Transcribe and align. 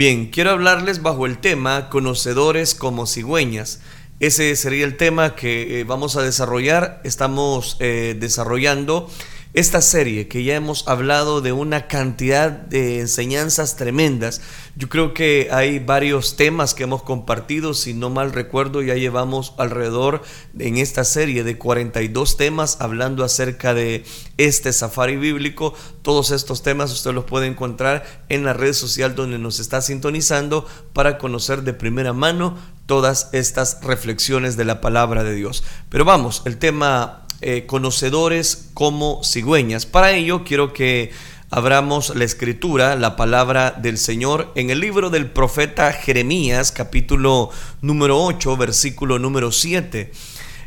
Bien, 0.00 0.30
quiero 0.30 0.52
hablarles 0.52 1.02
bajo 1.02 1.26
el 1.26 1.36
tema 1.36 1.90
conocedores 1.90 2.74
como 2.74 3.06
cigüeñas. 3.06 3.82
Ese 4.18 4.56
sería 4.56 4.86
el 4.86 4.96
tema 4.96 5.36
que 5.36 5.78
eh, 5.78 5.84
vamos 5.84 6.16
a 6.16 6.22
desarrollar. 6.22 7.02
Estamos 7.04 7.76
eh, 7.80 8.16
desarrollando 8.18 9.10
esta 9.52 9.82
serie 9.82 10.28
que 10.28 10.44
ya 10.44 10.54
hemos 10.54 10.86
hablado 10.86 11.40
de 11.40 11.50
una 11.50 11.88
cantidad 11.88 12.50
de 12.50 13.00
enseñanzas 13.00 13.76
tremendas. 13.76 14.40
Yo 14.76 14.88
creo 14.88 15.12
que 15.12 15.48
hay 15.50 15.80
varios 15.80 16.36
temas 16.36 16.72
que 16.72 16.84
hemos 16.84 17.02
compartido, 17.02 17.74
si 17.74 17.92
no 17.92 18.10
mal 18.10 18.32
recuerdo 18.32 18.80
ya 18.80 18.94
llevamos 18.94 19.54
alrededor 19.58 20.22
en 20.58 20.76
esta 20.76 21.02
serie 21.02 21.42
de 21.42 21.58
42 21.58 22.36
temas 22.36 22.80
hablando 22.80 23.24
acerca 23.24 23.74
de 23.74 24.04
este 24.36 24.72
safari 24.72 25.16
bíblico. 25.16 25.74
Todos 26.02 26.30
estos 26.30 26.62
temas 26.62 26.92
usted 26.92 27.12
los 27.12 27.24
puede 27.24 27.48
encontrar 27.48 28.04
en 28.28 28.44
la 28.44 28.52
red 28.52 28.72
social 28.72 29.16
donde 29.16 29.38
nos 29.38 29.58
está 29.58 29.82
sintonizando 29.82 30.64
para 30.92 31.18
conocer 31.18 31.62
de 31.62 31.74
primera 31.74 32.12
mano 32.12 32.56
todas 32.86 33.30
estas 33.32 33.80
reflexiones 33.82 34.56
de 34.56 34.64
la 34.64 34.80
palabra 34.80 35.24
de 35.24 35.34
Dios. 35.34 35.64
Pero 35.88 36.04
vamos, 36.04 36.42
el 36.44 36.56
tema 36.56 37.26
eh, 37.40 37.64
conocedores 37.66 38.68
como 38.74 39.22
cigüeñas. 39.24 39.86
Para 39.86 40.12
ello 40.12 40.44
quiero 40.44 40.72
que 40.72 41.10
abramos 41.50 42.14
la 42.14 42.24
escritura, 42.24 42.96
la 42.96 43.16
palabra 43.16 43.70
del 43.72 43.98
Señor, 43.98 44.52
en 44.54 44.70
el 44.70 44.80
libro 44.80 45.10
del 45.10 45.30
profeta 45.30 45.92
Jeremías, 45.92 46.70
capítulo 46.72 47.50
número 47.80 48.22
8, 48.22 48.56
versículo 48.56 49.18
número 49.18 49.52
7. 49.52 50.12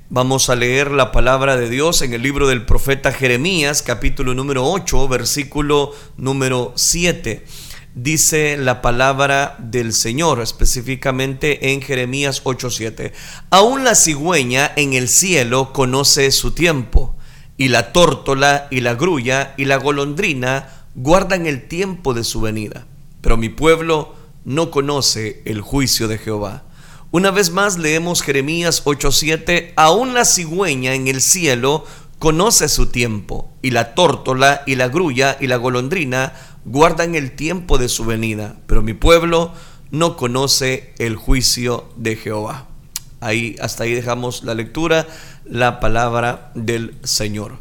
Vamos 0.09 0.49
a 0.49 0.55
leer 0.55 0.91
la 0.91 1.11
palabra 1.11 1.57
de 1.57 1.69
Dios 1.69 2.01
en 2.01 2.13
el 2.13 2.21
libro 2.21 2.47
del 2.47 2.65
profeta 2.65 3.11
Jeremías, 3.11 3.81
capítulo 3.81 4.33
número 4.33 4.65
8, 4.65 5.07
versículo 5.07 5.93
número 6.17 6.73
7 6.75 7.45
dice 7.95 8.57
la 8.57 8.81
palabra 8.81 9.55
del 9.59 9.93
Señor, 9.93 10.41
específicamente 10.41 11.71
en 11.71 11.81
Jeremías 11.81 12.41
8:7. 12.43 13.13
Aún 13.49 13.83
la 13.83 13.95
cigüeña 13.95 14.71
en 14.75 14.93
el 14.93 15.09
cielo 15.09 15.73
conoce 15.73 16.31
su 16.31 16.51
tiempo, 16.51 17.15
y 17.57 17.67
la 17.67 17.93
tórtola 17.93 18.67
y 18.71 18.81
la 18.81 18.95
grulla 18.95 19.53
y 19.57 19.65
la 19.65 19.77
golondrina 19.77 20.85
guardan 20.95 21.45
el 21.45 21.67
tiempo 21.67 22.13
de 22.13 22.23
su 22.23 22.41
venida. 22.41 22.85
Pero 23.21 23.37
mi 23.37 23.49
pueblo 23.49 24.15
no 24.43 24.71
conoce 24.71 25.41
el 25.45 25.61
juicio 25.61 26.07
de 26.07 26.17
Jehová. 26.17 26.63
Una 27.11 27.29
vez 27.29 27.51
más 27.51 27.77
leemos 27.77 28.23
Jeremías 28.23 28.81
8:7, 28.85 29.73
aún 29.75 30.15
la 30.15 30.25
cigüeña 30.25 30.95
en 30.95 31.07
el 31.07 31.21
cielo 31.21 31.85
conoce 32.17 32.69
su 32.69 32.87
tiempo, 32.87 33.51
y 33.61 33.71
la 33.71 33.93
tórtola 33.93 34.63
y 34.65 34.75
la 34.75 34.87
grulla 34.87 35.37
y 35.39 35.47
la 35.47 35.57
golondrina 35.57 36.33
guardan 36.65 37.15
el 37.15 37.35
tiempo 37.35 37.77
de 37.77 37.89
su 37.89 38.05
venida, 38.05 38.55
pero 38.67 38.81
mi 38.81 38.93
pueblo 38.93 39.53
no 39.91 40.17
conoce 40.17 40.93
el 40.97 41.15
juicio 41.15 41.89
de 41.97 42.15
Jehová. 42.15 42.67
Ahí, 43.19 43.55
hasta 43.61 43.83
ahí 43.83 43.93
dejamos 43.93 44.43
la 44.43 44.53
lectura, 44.53 45.07
la 45.45 45.79
palabra 45.79 46.51
del 46.55 46.95
Señor. 47.03 47.59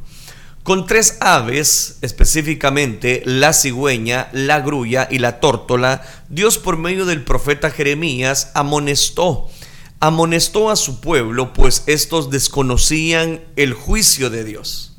Con 0.63 0.87
tres 0.87 1.19
aves, 1.21 1.99
específicamente 2.03 3.23
la 3.25 3.53
cigüeña, 3.53 4.29
la 4.33 4.61
grulla 4.61 5.09
y 5.11 5.19
la 5.19 5.41
tórtola, 5.41 6.03
Dios 6.29 6.59
por 6.59 6.79
medio 6.79 7.05
del 7.05 7.25
profeta 7.25 7.71
Jeremías 7.71 8.53
amonestó, 8.55 9.51
amonestó 9.99 10.71
a 10.71 10.77
su 10.77 11.01
pueblo, 11.01 11.53
pues 11.53 11.83
estos 11.87 12.31
desconocían 12.31 13.41
el 13.57 13.75
juicio 13.75 14.31
de 14.31 14.45
Dios. 14.45 14.92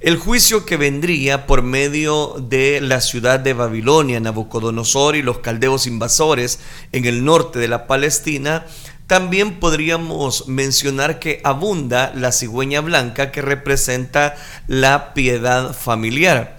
El 0.00 0.16
juicio 0.16 0.64
que 0.64 0.78
vendría 0.78 1.46
por 1.46 1.60
medio 1.60 2.34
de 2.48 2.80
la 2.80 3.02
ciudad 3.02 3.38
de 3.38 3.52
Babilonia, 3.52 4.18
Nabucodonosor 4.18 5.14
y 5.14 5.20
los 5.20 5.40
caldeos 5.40 5.86
invasores 5.86 6.58
en 6.92 7.04
el 7.04 7.22
norte 7.22 7.58
de 7.58 7.68
la 7.68 7.86
Palestina, 7.86 8.64
también 9.06 9.60
podríamos 9.60 10.48
mencionar 10.48 11.18
que 11.18 11.42
abunda 11.44 12.14
la 12.14 12.32
cigüeña 12.32 12.80
blanca 12.80 13.30
que 13.30 13.42
representa 13.42 14.36
la 14.68 15.12
piedad 15.12 15.76
familiar. 15.76 16.58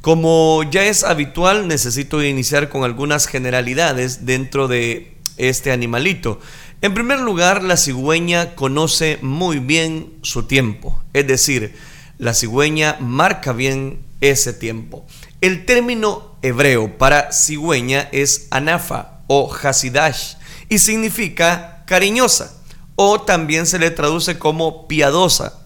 Como 0.00 0.62
ya 0.70 0.84
es 0.84 1.04
habitual, 1.04 1.68
necesito 1.68 2.22
iniciar 2.22 2.70
con 2.70 2.84
algunas 2.84 3.26
generalidades 3.26 4.24
dentro 4.24 4.66
de 4.66 5.14
este 5.36 5.72
animalito. 5.72 6.40
En 6.80 6.94
primer 6.94 7.20
lugar, 7.20 7.62
la 7.62 7.76
cigüeña 7.76 8.54
conoce 8.54 9.18
muy 9.20 9.58
bien 9.58 10.14
su 10.22 10.44
tiempo, 10.44 11.02
es 11.12 11.26
decir, 11.26 11.74
la 12.18 12.34
cigüeña 12.34 12.96
marca 13.00 13.52
bien 13.52 14.00
ese 14.20 14.52
tiempo. 14.52 15.06
El 15.40 15.64
término 15.64 16.36
hebreo 16.42 16.98
para 16.98 17.32
cigüeña 17.32 18.08
es 18.12 18.48
anafa 18.50 19.20
o 19.28 19.52
hasidash 19.54 20.34
y 20.68 20.78
significa 20.78 21.84
cariñosa 21.86 22.54
o 22.96 23.20
también 23.20 23.66
se 23.66 23.78
le 23.78 23.90
traduce 23.90 24.38
como 24.38 24.88
piadosa. 24.88 25.60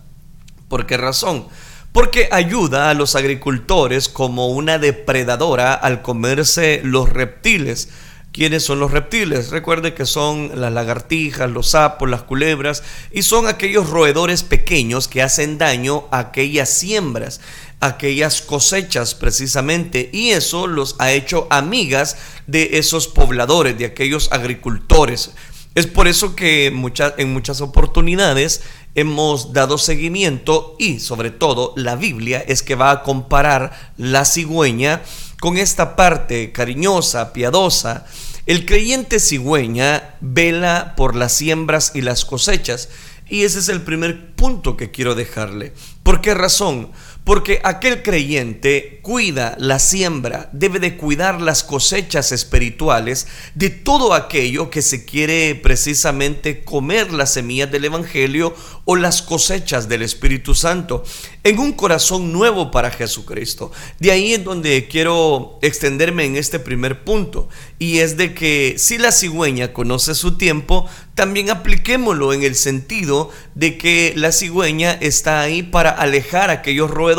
¿Por 0.69 0.87
qué 0.87 0.99
razón? 0.99 1.49
Porque 1.93 2.29
ayuda 2.31 2.91
a 2.91 2.95
los 2.95 3.17
agricultores 3.17 4.09
como 4.09 4.49
una 4.49 4.79
depredadora 4.79 5.75
al 5.75 6.03
comerse 6.03 6.81
los 6.85 7.09
reptiles 7.09 7.89
¿Quiénes 8.33 8.65
son 8.65 8.81
los 8.81 8.91
reptiles? 8.91 9.51
Recuerde 9.51 9.93
que 9.93 10.07
son 10.07 10.53
las 10.55 10.73
lagartijas, 10.73 11.51
los 11.51 11.73
sapos, 11.73 12.09
las 12.09 12.23
culebras 12.23 12.83
y 13.11 13.25
son 13.25 13.47
aquellos 13.47 13.91
roedores 13.91 14.43
pequeños 14.43 15.07
que 15.07 15.21
hacen 15.21 15.59
daño 15.59 16.05
a 16.11 16.21
aquellas 16.21 16.71
siembras, 16.71 17.43
aquellas 17.81 18.41
cosechas 18.41 19.15
precisamente 19.15 20.09
y 20.15 20.31
eso 20.31 20.67
los 20.67 20.97
ha 20.99 21.13
hecho 21.13 21.47
amigas 21.51 22.17
de 22.47 22.79
esos 22.79 23.07
pobladores, 23.07 23.77
de 23.77 23.85
aquellos 23.85 24.33
agricultores. 24.33 25.33
Es 25.75 25.87
por 25.87 26.09
eso 26.09 26.35
que 26.35 26.69
en 26.69 27.33
muchas 27.33 27.61
oportunidades 27.61 28.63
hemos 28.95 29.53
dado 29.53 29.77
seguimiento 29.77 30.75
y 30.79 31.01
sobre 31.01 31.31
todo 31.31 31.75
la 31.77 31.97
Biblia 31.97 32.43
es 32.47 32.63
que 32.63 32.77
va 32.77 32.93
a 32.93 33.03
comparar 33.03 33.93
la 33.99 34.25
cigüeña 34.25 35.03
con 35.43 35.59
esta 35.59 35.97
parte 35.97 36.53
cariñosa, 36.53 37.33
piadosa, 37.33 38.07
el 38.47 38.65
creyente 38.65 39.19
cigüeña 39.19 40.15
vela 40.21 40.95
por 40.97 41.17
las 41.17 41.33
siembras 41.33 41.91
y 41.97 42.03
las 42.03 42.25
cosechas. 42.25 42.91
Y 43.29 43.43
ese 43.43 43.59
es 43.59 43.69
el 43.69 43.83
primer 43.83 44.37
punto 44.37 44.77
que 44.77 44.93
quiero 44.93 45.17
dejarle. 45.17 45.73
¿Por 46.05 46.21
qué 46.21 46.35
razón? 46.35 46.93
Porque 47.25 47.61
aquel 47.63 48.03
creyente 48.03 48.99
cuida 49.01 49.55
la 49.59 49.79
siembra, 49.79 50.51
debe 50.53 50.81
de 50.81 50.97
cuidar 50.97 51.41
las 51.41 51.63
cosechas 51.63 52.33
espirituales 52.33 53.29
de 53.55 53.71
todo 53.71 54.15
aquello 54.15 54.71
que 54.71 54.83
se 54.83 55.05
quiere 55.05 55.55
precisamente 55.55 56.65
comer 56.65 57.13
las 57.13 57.33
semillas 57.33 57.71
del 57.71 57.85
Evangelio 57.85 58.57
o 58.85 58.97
las 58.97 59.23
cosechas 59.23 59.89
del 59.89 60.03
Espíritu 60.03 60.57
Santo 60.57 61.05
en 61.45 61.61
un 61.61 61.73
corazón 61.73 62.33
nuevo 62.33 62.73
para 62.73 62.91
Jesucristo. 62.91 63.71
De 64.01 64.11
ahí 64.11 64.35
es 64.35 64.43
donde 64.43 64.89
quiero 64.89 65.61
extenderme 65.63 66.25
en 66.25 66.35
este 66.35 66.59
primer 66.59 67.05
punto 67.05 67.49
y 67.79 67.99
es 67.99 68.17
de 68.17 68.35
que 68.35 68.75
si 68.79 68.99
la 68.99 69.13
cigüeña 69.13 69.73
conoce 69.73 70.17
su 70.17 70.37
tiempo, 70.37 70.89
también 71.15 71.51
apliquémoslo 71.51 72.33
en 72.33 72.43
el 72.43 72.57
sentido 72.57 73.31
de 73.55 73.79
que 73.79 74.13
la 74.17 74.33
cigüeña 74.33 74.93
está 74.93 75.41
ahí 75.41 75.63
para 75.63 75.91
alejar 75.91 76.51
aquellos 76.51 76.91
roedores 76.91 77.12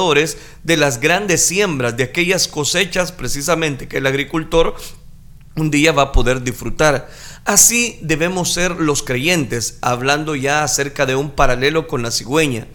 de 0.63 0.77
las 0.77 0.99
grandes 0.99 1.45
siembras, 1.45 1.97
de 1.97 2.03
aquellas 2.03 2.47
cosechas 2.47 3.11
precisamente 3.11 3.87
que 3.87 3.97
el 3.97 4.07
agricultor 4.07 4.75
un 5.55 5.69
día 5.69 5.91
va 5.91 6.03
a 6.03 6.11
poder 6.11 6.41
disfrutar. 6.41 7.09
Así 7.45 7.99
debemos 8.01 8.53
ser 8.53 8.71
los 8.71 9.03
creyentes, 9.03 9.77
hablando 9.81 10.35
ya 10.35 10.63
acerca 10.63 11.05
de 11.05 11.15
un 11.15 11.31
paralelo 11.31 11.87
con 11.87 12.01
la 12.01 12.11
cigüeña 12.11 12.67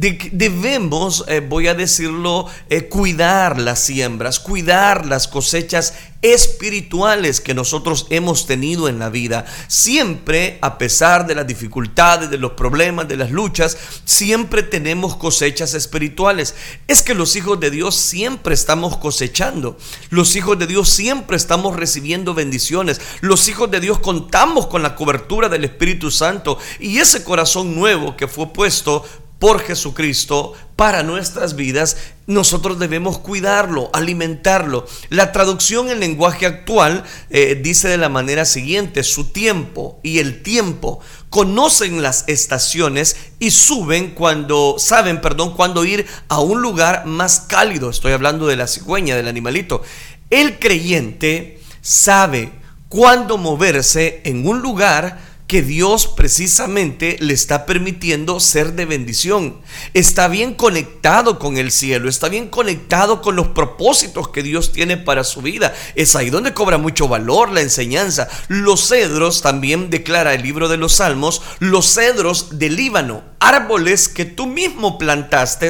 debemos, 0.00 1.24
eh, 1.28 1.40
voy 1.40 1.68
a 1.68 1.74
decirlo, 1.74 2.46
eh, 2.70 2.88
cuidar 2.88 3.60
las 3.60 3.80
siembras, 3.80 4.40
cuidar 4.40 5.04
las 5.04 5.28
cosechas 5.28 5.94
espirituales 6.22 7.40
que 7.40 7.54
nosotros 7.54 8.06
hemos 8.10 8.46
tenido 8.46 8.88
en 8.88 8.98
la 8.98 9.10
vida. 9.10 9.44
Siempre, 9.68 10.58
a 10.62 10.78
pesar 10.78 11.26
de 11.26 11.34
las 11.34 11.46
dificultades, 11.46 12.30
de 12.30 12.38
los 12.38 12.52
problemas, 12.52 13.08
de 13.08 13.16
las 13.16 13.30
luchas, 13.30 13.76
siempre 14.04 14.62
tenemos 14.62 15.16
cosechas 15.16 15.74
espirituales. 15.74 16.54
Es 16.88 17.02
que 17.02 17.14
los 17.14 17.36
hijos 17.36 17.60
de 17.60 17.70
Dios 17.70 17.96
siempre 17.96 18.54
estamos 18.54 18.96
cosechando. 18.96 19.76
Los 20.08 20.34
hijos 20.36 20.58
de 20.58 20.66
Dios 20.66 20.88
siempre 20.88 21.36
estamos 21.36 21.76
recibiendo 21.76 22.34
bendiciones. 22.34 23.00
Los 23.20 23.48
hijos 23.48 23.70
de 23.70 23.80
Dios 23.80 23.98
contamos 23.98 24.66
con 24.66 24.82
la 24.82 24.94
cobertura 24.94 25.48
del 25.48 25.64
Espíritu 25.64 26.10
Santo 26.10 26.58
y 26.78 26.98
ese 26.98 27.22
corazón 27.22 27.74
nuevo 27.74 28.16
que 28.16 28.28
fue 28.28 28.52
puesto 28.52 29.04
por 29.40 29.60
Jesucristo 29.62 30.52
para 30.76 31.02
nuestras 31.02 31.56
vidas, 31.56 31.96
nosotros 32.26 32.78
debemos 32.78 33.18
cuidarlo, 33.18 33.90
alimentarlo. 33.94 34.86
La 35.08 35.32
traducción 35.32 35.90
en 35.90 35.98
lenguaje 35.98 36.44
actual 36.46 37.04
eh, 37.30 37.58
dice 37.60 37.88
de 37.88 37.96
la 37.96 38.10
manera 38.10 38.44
siguiente, 38.44 39.02
su 39.02 39.32
tiempo 39.32 39.98
y 40.02 40.18
el 40.18 40.42
tiempo 40.42 41.00
conocen 41.30 42.02
las 42.02 42.24
estaciones 42.28 43.16
y 43.38 43.50
suben 43.50 44.10
cuando, 44.10 44.76
saben, 44.78 45.22
perdón, 45.22 45.56
cuando 45.56 45.84
ir 45.86 46.06
a 46.28 46.40
un 46.40 46.60
lugar 46.60 47.06
más 47.06 47.40
cálido. 47.40 47.88
Estoy 47.88 48.12
hablando 48.12 48.46
de 48.46 48.56
la 48.56 48.66
cigüeña, 48.66 49.16
del 49.16 49.26
animalito. 49.26 49.82
El 50.28 50.58
creyente 50.58 51.60
sabe 51.80 52.52
cuándo 52.90 53.38
moverse 53.38 54.20
en 54.24 54.46
un 54.46 54.60
lugar 54.60 55.29
que 55.50 55.62
Dios 55.62 56.06
precisamente 56.06 57.16
le 57.18 57.34
está 57.34 57.66
permitiendo 57.66 58.38
ser 58.38 58.74
de 58.74 58.84
bendición. 58.84 59.56
Está 59.94 60.28
bien 60.28 60.54
conectado 60.54 61.40
con 61.40 61.56
el 61.56 61.72
cielo, 61.72 62.08
está 62.08 62.28
bien 62.28 62.46
conectado 62.46 63.20
con 63.20 63.34
los 63.34 63.48
propósitos 63.48 64.28
que 64.28 64.44
Dios 64.44 64.70
tiene 64.70 64.96
para 64.96 65.24
su 65.24 65.42
vida. 65.42 65.74
Es 65.96 66.14
ahí 66.14 66.30
donde 66.30 66.54
cobra 66.54 66.78
mucho 66.78 67.08
valor 67.08 67.50
la 67.50 67.62
enseñanza. 67.62 68.28
Los 68.46 68.86
cedros, 68.86 69.42
también 69.42 69.90
declara 69.90 70.34
el 70.34 70.44
libro 70.44 70.68
de 70.68 70.76
los 70.76 70.92
Salmos, 70.92 71.42
los 71.58 71.94
cedros 71.94 72.60
del 72.60 72.76
Líbano, 72.76 73.24
árboles 73.40 74.08
que 74.08 74.26
tú 74.26 74.46
mismo 74.46 74.98
plantaste, 74.98 75.68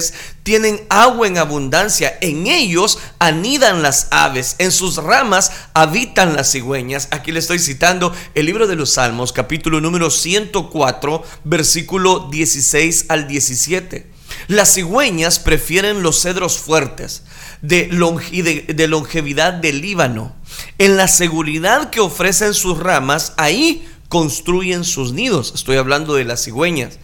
tienen 0.51 0.81
agua 0.89 1.29
en 1.29 1.39
abundancia, 1.39 2.19
en 2.21 2.49
ellos 2.49 2.99
anidan 3.21 3.83
las 3.83 4.09
aves, 4.11 4.57
en 4.59 4.73
sus 4.73 4.97
ramas 4.97 5.53
habitan 5.75 6.35
las 6.35 6.51
cigüeñas. 6.51 7.07
Aquí 7.13 7.31
le 7.31 7.39
estoy 7.39 7.61
citando 7.61 8.13
el 8.35 8.47
libro 8.47 8.67
de 8.67 8.75
los 8.75 8.95
Salmos, 8.95 9.33
capítulo 9.33 9.81
número 9.81 10.11
104, 10.11 11.23
versículo 11.45 12.27
16 12.33 13.05
al 13.11 13.29
17. 13.29 14.11
Las 14.49 14.75
cigüeñas 14.75 15.39
prefieren 15.39 16.03
los 16.03 16.21
cedros 16.21 16.59
fuertes 16.59 17.23
de, 17.63 17.87
de, 18.75 18.89
longevidad 18.89 19.53
del 19.53 19.81
Líbano. 19.81 20.35
En 20.79 20.97
la 20.97 21.07
seguridad 21.07 21.91
que 21.91 22.01
ofrecen 22.01 22.55
sus 22.55 22.77
ramas, 22.77 23.35
ahí 23.37 23.89
construyen 24.09 24.83
sus 24.83 25.13
nidos. 25.13 25.53
Estoy 25.55 25.77
hablando 25.77 26.15
de 26.15 26.25
las 26.25 26.43
cigüeñas. 26.43 26.99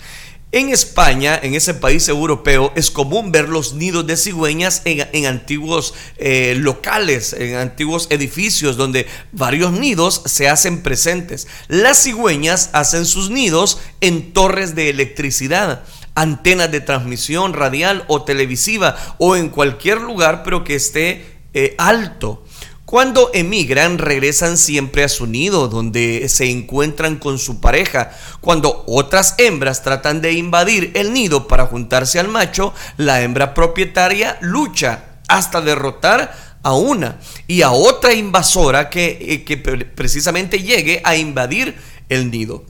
En 0.56 0.70
España, 0.70 1.38
en 1.42 1.54
ese 1.54 1.74
país 1.74 2.08
europeo, 2.08 2.72
es 2.76 2.90
común 2.90 3.30
ver 3.30 3.50
los 3.50 3.74
nidos 3.74 4.06
de 4.06 4.16
cigüeñas 4.16 4.80
en, 4.86 5.26
antiguos 5.26 5.92
eh, 6.16 6.54
locales, 6.58 7.34
en 7.34 7.56
antiguos 7.56 8.06
edificios 8.08 8.78
donde 8.78 9.06
varios 9.32 9.72
nidos 9.72 10.22
se 10.24 10.48
hacen 10.48 10.82
presentes. 10.82 11.46
Las 11.68 12.02
cigüeñas 12.02 12.70
hacen 12.72 13.04
sus 13.04 13.28
nidos 13.28 13.80
en 14.00 14.32
torres 14.32 14.74
de 14.74 14.88
electricidad, 14.88 15.84
antenas 16.14 16.72
de 16.72 16.80
transmisión 16.80 17.52
radial 17.52 18.06
o 18.08 18.22
televisiva 18.24 18.96
o 19.18 19.36
en 19.36 19.50
cualquier 19.50 20.00
lugar 20.00 20.42
pero 20.42 20.64
que 20.64 20.76
esté 20.76 21.36
eh, 21.52 21.74
alto. 21.76 22.45
Cuando 22.86 23.32
emigran, 23.34 23.98
regresan 23.98 24.56
siempre 24.56 25.02
a 25.02 25.08
su 25.08 25.26
nido, 25.26 25.66
donde 25.66 26.28
se 26.28 26.48
encuentran 26.48 27.16
con 27.16 27.40
su 27.40 27.60
pareja. 27.60 28.12
Cuando 28.40 28.84
otras 28.86 29.34
hembras 29.38 29.82
tratan 29.82 30.20
de 30.20 30.34
invadir 30.34 30.92
el 30.94 31.12
nido 31.12 31.48
para 31.48 31.66
juntarse 31.66 32.20
al 32.20 32.28
macho, 32.28 32.72
la 32.96 33.22
hembra 33.22 33.54
propietaria 33.54 34.38
lucha 34.40 35.18
hasta 35.26 35.60
derrotar 35.60 36.32
a 36.62 36.74
una 36.74 37.18
y 37.48 37.62
a 37.62 37.72
otra 37.72 38.14
invasora 38.14 38.88
que, 38.88 39.18
eh, 39.20 39.42
que 39.42 39.56
precisamente 39.56 40.62
llegue 40.62 41.02
a 41.02 41.16
invadir 41.16 41.76
el 42.08 42.30
nido. 42.30 42.64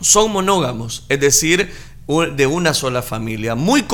Son 0.00 0.30
monógamos, 0.30 1.06
es 1.08 1.18
decir, 1.18 1.72
de 2.36 2.46
una 2.46 2.74
sola 2.74 3.02
familia, 3.02 3.54
muy, 3.54 3.84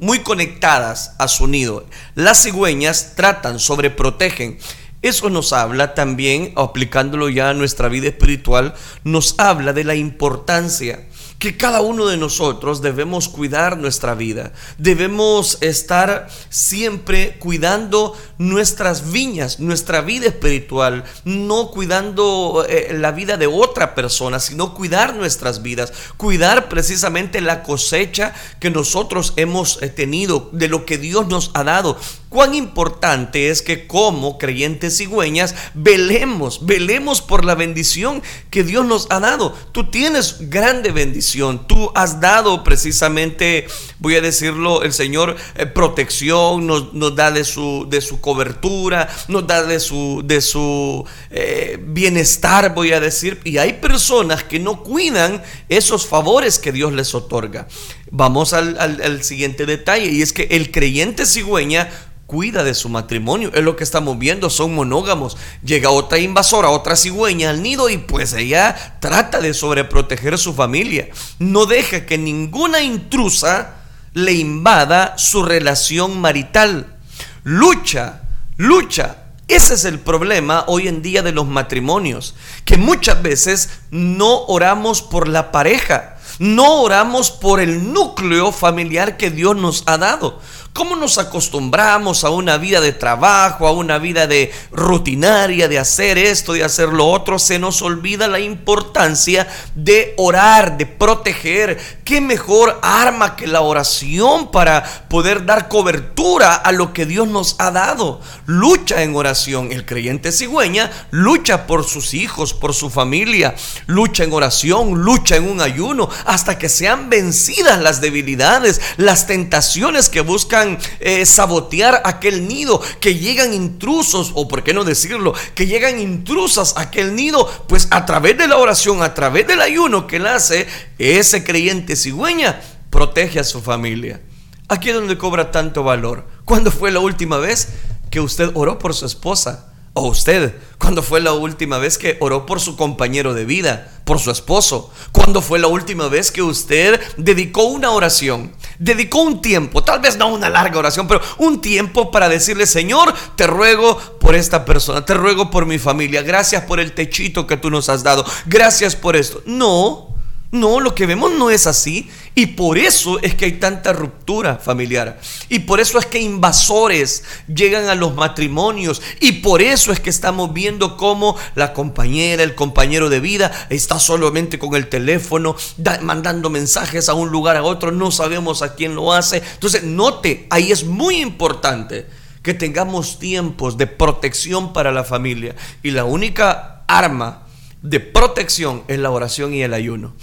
muy 0.00 0.20
conectadas 0.20 1.14
a 1.18 1.26
su 1.26 1.48
nido. 1.48 1.86
Las 2.14 2.42
cigüeñas 2.42 3.14
tratan, 3.16 3.58
sobreprotegen 3.58 4.58
eso 5.04 5.28
nos 5.28 5.52
habla 5.52 5.92
también, 5.92 6.54
aplicándolo 6.56 7.28
ya 7.28 7.50
a 7.50 7.54
nuestra 7.54 7.88
vida 7.88 8.08
espiritual, 8.08 8.74
nos 9.04 9.34
habla 9.38 9.74
de 9.74 9.84
la 9.84 9.94
importancia 9.94 11.06
que 11.44 11.58
cada 11.58 11.82
uno 11.82 12.06
de 12.06 12.16
nosotros 12.16 12.80
debemos 12.80 13.28
cuidar 13.28 13.76
nuestra 13.76 14.14
vida. 14.14 14.52
Debemos 14.78 15.58
estar 15.60 16.28
siempre 16.48 17.36
cuidando 17.38 18.16
nuestras 18.38 19.10
viñas, 19.12 19.60
nuestra 19.60 20.00
vida 20.00 20.28
espiritual, 20.28 21.04
no 21.26 21.70
cuidando 21.70 22.64
eh, 22.66 22.96
la 22.98 23.12
vida 23.12 23.36
de 23.36 23.46
otra 23.46 23.94
persona, 23.94 24.40
sino 24.40 24.72
cuidar 24.72 25.16
nuestras 25.16 25.60
vidas, 25.60 25.92
cuidar 26.16 26.70
precisamente 26.70 27.42
la 27.42 27.62
cosecha 27.62 28.32
que 28.58 28.70
nosotros 28.70 29.34
hemos 29.36 29.82
eh, 29.82 29.90
tenido, 29.90 30.48
de 30.52 30.68
lo 30.68 30.86
que 30.86 30.96
Dios 30.96 31.28
nos 31.28 31.50
ha 31.52 31.62
dado. 31.62 31.98
Cuán 32.34 32.56
importante 32.56 33.50
es 33.50 33.62
que 33.62 33.86
como 33.86 34.38
creyentes 34.38 34.96
cigüeñas 34.96 35.54
velemos, 35.72 36.66
velemos 36.66 37.22
por 37.22 37.44
la 37.44 37.54
bendición 37.54 38.24
que 38.50 38.64
Dios 38.64 38.84
nos 38.84 39.06
ha 39.10 39.20
dado. 39.20 39.54
Tú 39.70 39.88
tienes 39.88 40.50
grande 40.50 40.90
bendición, 40.90 41.68
tú 41.68 41.92
has 41.94 42.20
dado 42.20 42.64
precisamente, 42.64 43.68
voy 44.00 44.16
a 44.16 44.20
decirlo, 44.20 44.82
el 44.82 44.92
Señor 44.92 45.36
eh, 45.54 45.66
protección, 45.66 46.66
nos, 46.66 47.14
da 47.14 47.30
de 47.30 47.44
su, 47.44 47.86
de 47.88 48.00
su 48.00 48.20
cobertura, 48.20 49.08
nos 49.28 49.46
da 49.46 49.62
de 49.62 49.78
su, 49.78 50.22
de 50.24 50.40
su 50.40 51.06
eh, 51.30 51.78
bienestar, 51.80 52.74
voy 52.74 52.94
a 52.94 52.98
decir. 52.98 53.40
Y 53.44 53.58
hay 53.58 53.74
personas 53.74 54.42
que 54.42 54.58
no 54.58 54.82
cuidan 54.82 55.40
esos 55.68 56.04
favores 56.04 56.58
que 56.58 56.72
Dios 56.72 56.92
les 56.94 57.14
otorga. 57.14 57.68
Vamos 58.16 58.52
al, 58.52 59.24
siguiente 59.24 59.66
detalle 59.66 60.06
y 60.06 60.22
es 60.22 60.32
que 60.32 60.46
el 60.52 60.70
creyente 60.70 61.26
cigüeña 61.26 61.90
cuida 62.28 62.62
de 62.62 62.74
su 62.74 62.88
matrimonio. 62.88 63.50
Es 63.52 63.64
lo 63.64 63.74
que 63.74 63.82
estamos 63.82 64.20
viendo, 64.20 64.50
son 64.50 64.72
monógamos. 64.72 65.36
Llega 65.64 65.90
otra 65.90 66.20
invasora, 66.20 66.70
otra 66.70 66.94
cigüeña 66.94 67.50
al 67.50 67.60
nido 67.60 67.90
y 67.90 67.98
pues 67.98 68.32
ella 68.34 68.98
trata 69.00 69.40
de 69.40 69.52
sobreproteger 69.52 70.34
a 70.34 70.38
su 70.38 70.54
familia. 70.54 71.08
No 71.40 71.66
deja 71.66 72.06
que 72.06 72.16
ninguna 72.16 72.82
intrusa 72.82 73.78
le 74.12 74.34
invada 74.34 75.18
su 75.18 75.42
relación 75.42 76.20
marital. 76.20 76.96
Lucha, 77.42 78.22
lucha. 78.58 79.24
Ese 79.48 79.74
es 79.74 79.84
el 79.84 79.98
problema 79.98 80.62
hoy 80.68 80.86
en 80.86 81.02
día 81.02 81.22
de 81.22 81.32
los 81.32 81.48
matrimonios, 81.48 82.36
que 82.64 82.76
muchas 82.76 83.20
veces 83.22 83.70
no 83.90 84.44
oramos 84.44 85.02
por 85.02 85.26
la 85.26 85.50
pareja, 85.50 86.13
no 86.38 86.82
oramos 86.82 87.30
por 87.30 87.60
el 87.60 87.92
núcleo 87.92 88.52
familiar 88.52 89.16
que 89.16 89.30
Dios 89.30 89.56
nos 89.56 89.84
ha 89.86 89.98
dado. 89.98 90.40
¿Cómo 90.74 90.96
nos 90.96 91.18
acostumbramos 91.18 92.24
a 92.24 92.30
una 92.30 92.56
vida 92.56 92.80
de 92.80 92.92
trabajo, 92.92 93.68
a 93.68 93.70
una 93.70 93.98
vida 93.98 94.26
de 94.26 94.52
rutinaria, 94.72 95.68
de 95.68 95.78
hacer 95.78 96.18
esto, 96.18 96.52
de 96.52 96.64
hacer 96.64 96.88
lo 96.88 97.06
otro? 97.06 97.38
Se 97.38 97.60
nos 97.60 97.80
olvida 97.80 98.26
la 98.26 98.40
importancia 98.40 99.46
de 99.76 100.14
orar, 100.16 100.76
de 100.76 100.86
proteger. 100.86 101.78
¿Qué 102.04 102.20
mejor 102.20 102.80
arma 102.82 103.36
que 103.36 103.46
la 103.46 103.60
oración 103.60 104.50
para 104.50 104.82
poder 105.08 105.46
dar 105.46 105.68
cobertura 105.68 106.56
a 106.56 106.72
lo 106.72 106.92
que 106.92 107.06
Dios 107.06 107.28
nos 107.28 107.54
ha 107.60 107.70
dado? 107.70 108.20
Lucha 108.46 109.04
en 109.04 109.14
oración. 109.14 109.70
El 109.70 109.86
creyente 109.86 110.32
cigüeña 110.32 110.90
lucha 111.12 111.68
por 111.68 111.84
sus 111.84 112.14
hijos, 112.14 112.52
por 112.52 112.74
su 112.74 112.90
familia. 112.90 113.54
Lucha 113.86 114.24
en 114.24 114.32
oración, 114.32 115.02
lucha 115.02 115.36
en 115.36 115.48
un 115.48 115.60
ayuno, 115.60 116.08
hasta 116.24 116.58
que 116.58 116.68
sean 116.68 117.10
vencidas 117.10 117.80
las 117.80 118.00
debilidades, 118.00 118.80
las 118.96 119.26
tentaciones 119.26 120.08
que 120.08 120.20
buscan 120.20 120.78
eh, 121.00 121.26
sabotear 121.26 122.02
aquel 122.04 122.48
nido, 122.48 122.80
que 123.00 123.16
llegan 123.16 123.52
intrusos, 123.52 124.32
o 124.34 124.48
por 124.48 124.62
qué 124.62 124.74
no 124.74 124.84
decirlo, 124.84 125.34
que 125.54 125.66
llegan 125.66 126.00
intrusas 126.00 126.76
a 126.76 126.82
aquel 126.82 127.14
nido, 127.14 127.50
pues 127.68 127.88
a 127.90 128.06
través 128.06 128.38
de 128.38 128.48
la 128.48 128.56
oración, 128.56 129.02
a 129.02 129.14
través 129.14 129.46
del 129.46 129.60
ayuno 129.60 130.06
que 130.06 130.16
él 130.16 130.26
hace, 130.26 130.66
ese 130.98 131.44
creyente 131.44 131.96
cigüeña 131.96 132.60
protege 132.90 133.40
a 133.40 133.44
su 133.44 133.60
familia. 133.60 134.20
Aquí 134.68 134.90
es 134.90 134.94
donde 134.94 135.18
cobra 135.18 135.50
tanto 135.50 135.82
valor. 135.82 136.26
¿Cuándo 136.44 136.70
fue 136.70 136.90
la 136.90 137.00
última 137.00 137.36
vez 137.38 137.68
que 138.10 138.20
usted 138.20 138.50
oró 138.54 138.78
por 138.78 138.94
su 138.94 139.04
esposa? 139.04 139.73
¿O 139.96 140.08
usted? 140.08 140.56
¿Cuándo 140.78 141.04
fue 141.04 141.20
la 141.20 141.32
última 141.34 141.78
vez 141.78 141.98
que 141.98 142.16
oró 142.20 142.46
por 142.46 142.58
su 142.58 142.76
compañero 142.76 143.32
de 143.32 143.44
vida, 143.44 143.92
por 144.04 144.18
su 144.18 144.32
esposo? 144.32 144.92
¿Cuándo 145.12 145.40
fue 145.40 145.60
la 145.60 145.68
última 145.68 146.08
vez 146.08 146.32
que 146.32 146.42
usted 146.42 147.00
dedicó 147.16 147.62
una 147.66 147.92
oración? 147.92 148.52
Dedicó 148.80 149.22
un 149.22 149.40
tiempo, 149.40 149.84
tal 149.84 150.00
vez 150.00 150.16
no 150.16 150.26
una 150.26 150.50
larga 150.50 150.80
oración, 150.80 151.06
pero 151.06 151.20
un 151.38 151.60
tiempo 151.60 152.10
para 152.10 152.28
decirle, 152.28 152.66
Señor, 152.66 153.14
te 153.36 153.46
ruego 153.46 153.96
por 154.18 154.34
esta 154.34 154.64
persona, 154.64 155.06
te 155.06 155.14
ruego 155.14 155.48
por 155.52 155.64
mi 155.64 155.78
familia, 155.78 156.22
gracias 156.22 156.64
por 156.64 156.80
el 156.80 156.92
techito 156.92 157.46
que 157.46 157.56
tú 157.56 157.70
nos 157.70 157.88
has 157.88 158.02
dado, 158.02 158.24
gracias 158.46 158.96
por 158.96 159.14
esto. 159.14 159.42
No, 159.46 160.13
no, 160.54 160.78
lo 160.78 160.94
que 160.94 161.04
vemos 161.04 161.32
no 161.32 161.50
es 161.50 161.66
así. 161.66 162.08
Y 162.36 162.46
por 162.46 162.78
eso 162.78 163.20
es 163.20 163.34
que 163.34 163.44
hay 163.44 163.52
tanta 163.52 163.92
ruptura 163.92 164.56
familiar. 164.56 165.20
Y 165.48 165.60
por 165.60 165.80
eso 165.80 165.98
es 165.98 166.06
que 166.06 166.20
invasores 166.20 167.24
llegan 167.52 167.88
a 167.88 167.94
los 167.94 168.14
matrimonios. 168.14 169.02
Y 169.20 169.32
por 169.32 169.60
eso 169.60 169.92
es 169.92 170.00
que 170.00 170.10
estamos 170.10 170.52
viendo 170.52 170.96
cómo 170.96 171.36
la 171.54 171.72
compañera, 171.72 172.42
el 172.42 172.54
compañero 172.54 173.10
de 173.10 173.20
vida 173.20 173.52
está 173.68 173.98
solamente 173.98 174.58
con 174.58 174.74
el 174.76 174.88
teléfono, 174.88 175.56
mandando 176.02 176.50
mensajes 176.50 177.08
a 177.08 177.14
un 177.14 177.30
lugar 177.30 177.56
a 177.56 177.62
otro. 177.64 177.90
No 177.90 178.10
sabemos 178.10 178.62
a 178.62 178.74
quién 178.74 178.94
lo 178.94 179.12
hace. 179.12 179.42
Entonces, 179.54 179.82
note, 179.82 180.46
ahí 180.50 180.72
es 180.72 180.84
muy 180.84 181.16
importante 181.16 182.06
que 182.42 182.54
tengamos 182.54 183.18
tiempos 183.18 183.76
de 183.76 183.86
protección 183.86 184.72
para 184.72 184.92
la 184.92 185.02
familia. 185.02 185.56
Y 185.82 185.90
la 185.90 186.04
única 186.04 186.84
arma 186.86 187.43
de 187.84 188.00
protección 188.00 188.82
es 188.88 188.98
la 188.98 189.10
oración 189.10 189.52
y 189.52 189.62
el 189.62 189.74
ayuno. 189.74 190.16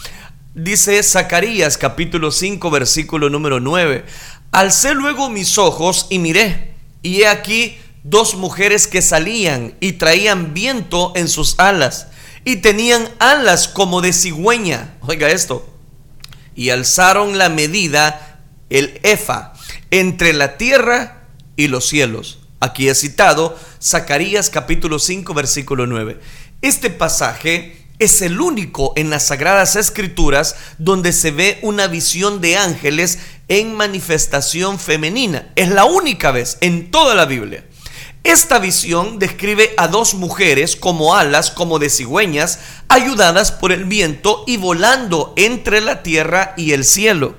Dice 0.55 1.01
Zacarías 1.03 1.77
capítulo 1.77 2.31
5 2.31 2.71
versículo 2.71 3.29
número 3.29 3.59
9. 3.59 4.03
Alcé 4.51 4.95
luego 4.95 5.29
mis 5.29 5.59
ojos 5.59 6.07
y 6.09 6.17
miré, 6.17 6.73
y 7.03 7.21
he 7.21 7.27
aquí 7.27 7.77
dos 8.03 8.35
mujeres 8.35 8.87
que 8.87 9.03
salían 9.03 9.75
y 9.79 9.93
traían 9.93 10.55
viento 10.55 11.13
en 11.15 11.29
sus 11.29 11.59
alas, 11.59 12.07
y 12.45 12.57
tenían 12.57 13.07
alas 13.19 13.67
como 13.67 14.01
de 14.01 14.11
cigüeña. 14.11 14.95
Oiga 15.01 15.29
esto. 15.29 15.69
Y 16.55 16.71
alzaron 16.71 17.37
la 17.37 17.49
medida, 17.49 18.39
el 18.71 18.99
efa, 19.03 19.53
entre 19.91 20.33
la 20.33 20.57
tierra 20.57 21.27
y 21.55 21.67
los 21.67 21.87
cielos. 21.87 22.39
Aquí 22.59 22.89
he 22.89 22.95
citado 22.95 23.57
Zacarías 23.81 24.49
capítulo 24.49 24.99
5 24.99 25.33
versículo 25.33 25.87
9. 25.87 26.19
Este 26.61 26.91
pasaje 26.91 27.75
es 27.97 28.21
el 28.21 28.39
único 28.39 28.93
en 28.95 29.09
las 29.09 29.27
Sagradas 29.27 29.75
Escrituras 29.75 30.55
donde 30.77 31.11
se 31.11 31.31
ve 31.31 31.57
una 31.63 31.87
visión 31.87 32.39
de 32.39 32.55
ángeles 32.55 33.17
en 33.47 33.73
manifestación 33.73 34.77
femenina. 34.77 35.51
Es 35.55 35.69
la 35.69 35.85
única 35.85 36.29
vez 36.29 36.59
en 36.61 36.91
toda 36.91 37.15
la 37.15 37.25
Biblia. 37.25 37.65
Esta 38.23 38.59
visión 38.59 39.17
describe 39.17 39.73
a 39.77 39.87
dos 39.87 40.13
mujeres 40.13 40.75
como 40.75 41.15
alas, 41.15 41.49
como 41.49 41.79
de 41.79 41.89
cigüeñas, 41.89 42.59
ayudadas 42.89 43.51
por 43.51 43.71
el 43.71 43.85
viento 43.85 44.43
y 44.45 44.57
volando 44.57 45.33
entre 45.37 45.81
la 45.81 46.03
tierra 46.03 46.53
y 46.57 46.73
el 46.73 46.85
cielo. 46.85 47.37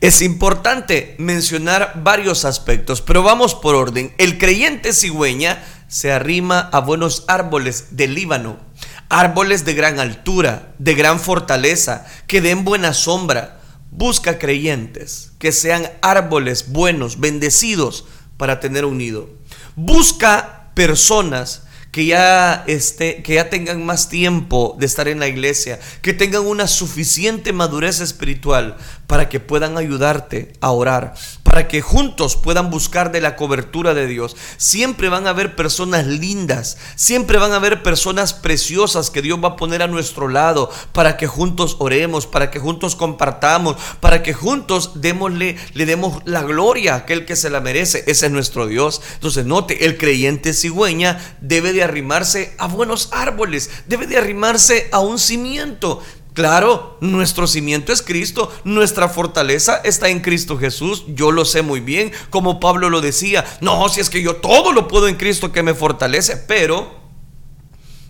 Es 0.00 0.20
importante 0.20 1.14
mencionar 1.18 2.02
varios 2.02 2.44
aspectos, 2.44 3.02
pero 3.02 3.22
vamos 3.22 3.54
por 3.54 3.76
orden. 3.76 4.12
El 4.18 4.38
creyente 4.38 4.92
cigüeña 4.92 5.64
se 5.88 6.12
arrima 6.12 6.68
a 6.72 6.80
buenos 6.80 7.24
árboles 7.26 7.96
del 7.96 8.14
Líbano 8.14 8.68
árboles 9.08 9.64
de 9.64 9.74
gran 9.74 10.00
altura, 10.00 10.74
de 10.78 10.94
gran 10.94 11.18
fortaleza, 11.18 12.06
que 12.26 12.40
den 12.40 12.64
buena 12.64 12.92
sombra. 12.92 13.60
Busca 13.90 14.38
creyentes 14.38 15.32
que 15.38 15.50
sean 15.50 15.90
árboles 16.02 16.70
buenos, 16.70 17.20
bendecidos 17.20 18.04
para 18.36 18.60
tener 18.60 18.84
un 18.84 18.98
nido. 18.98 19.30
Busca 19.76 20.70
personas 20.74 21.62
que 21.90 22.04
ya, 22.04 22.64
esté, 22.66 23.22
que 23.22 23.34
ya 23.34 23.48
tengan 23.48 23.84
más 23.84 24.10
tiempo 24.10 24.76
de 24.78 24.84
estar 24.84 25.08
en 25.08 25.20
la 25.20 25.26
iglesia, 25.26 25.80
que 26.02 26.12
tengan 26.12 26.46
una 26.46 26.68
suficiente 26.68 27.54
madurez 27.54 28.00
espiritual 28.00 28.76
para 29.06 29.30
que 29.30 29.40
puedan 29.40 29.78
ayudarte 29.78 30.52
a 30.60 30.70
orar, 30.70 31.14
para 31.48 31.66
que 31.66 31.80
juntos 31.80 32.36
puedan 32.36 32.68
buscar 32.68 33.10
de 33.10 33.22
la 33.22 33.34
cobertura 33.34 33.94
de 33.94 34.06
Dios. 34.06 34.36
Siempre 34.58 35.08
van 35.08 35.26
a 35.26 35.30
haber 35.30 35.56
personas 35.56 36.06
lindas, 36.06 36.76
siempre 36.94 37.38
van 37.38 37.52
a 37.52 37.56
haber 37.56 37.82
personas 37.82 38.34
preciosas 38.34 39.08
que 39.08 39.22
Dios 39.22 39.42
va 39.42 39.48
a 39.48 39.56
poner 39.56 39.80
a 39.82 39.86
nuestro 39.86 40.28
lado 40.28 40.70
para 40.92 41.16
que 41.16 41.26
juntos 41.26 41.76
oremos, 41.78 42.26
para 42.26 42.50
que 42.50 42.58
juntos 42.58 42.96
compartamos, 42.96 43.76
para 44.00 44.22
que 44.22 44.34
juntos 44.34 45.00
démosle, 45.00 45.56
le 45.72 45.86
demos 45.86 46.20
la 46.26 46.42
gloria 46.42 46.92
a 46.92 46.98
aquel 46.98 47.24
que 47.24 47.34
se 47.34 47.48
la 47.48 47.60
merece. 47.60 48.04
Ese 48.06 48.26
es 48.26 48.32
nuestro 48.32 48.66
Dios. 48.66 49.00
Entonces, 49.14 49.46
note, 49.46 49.86
el 49.86 49.96
creyente 49.96 50.52
cigüeña 50.52 51.18
debe 51.40 51.72
de 51.72 51.82
arrimarse 51.82 52.54
a 52.58 52.66
buenos 52.66 53.08
árboles, 53.10 53.70
debe 53.86 54.06
de 54.06 54.18
arrimarse 54.18 54.90
a 54.92 55.00
un 55.00 55.18
cimiento. 55.18 56.02
Claro, 56.38 56.96
nuestro 57.00 57.48
cimiento 57.48 57.92
es 57.92 58.00
Cristo, 58.00 58.48
nuestra 58.62 59.08
fortaleza 59.08 59.80
está 59.82 60.08
en 60.08 60.20
Cristo 60.20 60.56
Jesús, 60.56 61.02
yo 61.08 61.32
lo 61.32 61.44
sé 61.44 61.62
muy 61.62 61.80
bien, 61.80 62.12
como 62.30 62.60
Pablo 62.60 62.90
lo 62.90 63.00
decía, 63.00 63.44
no, 63.60 63.88
si 63.88 63.98
es 63.98 64.08
que 64.08 64.22
yo 64.22 64.36
todo 64.36 64.70
lo 64.70 64.86
puedo 64.86 65.08
en 65.08 65.16
Cristo 65.16 65.50
que 65.50 65.64
me 65.64 65.74
fortalece, 65.74 66.36
pero 66.36 66.94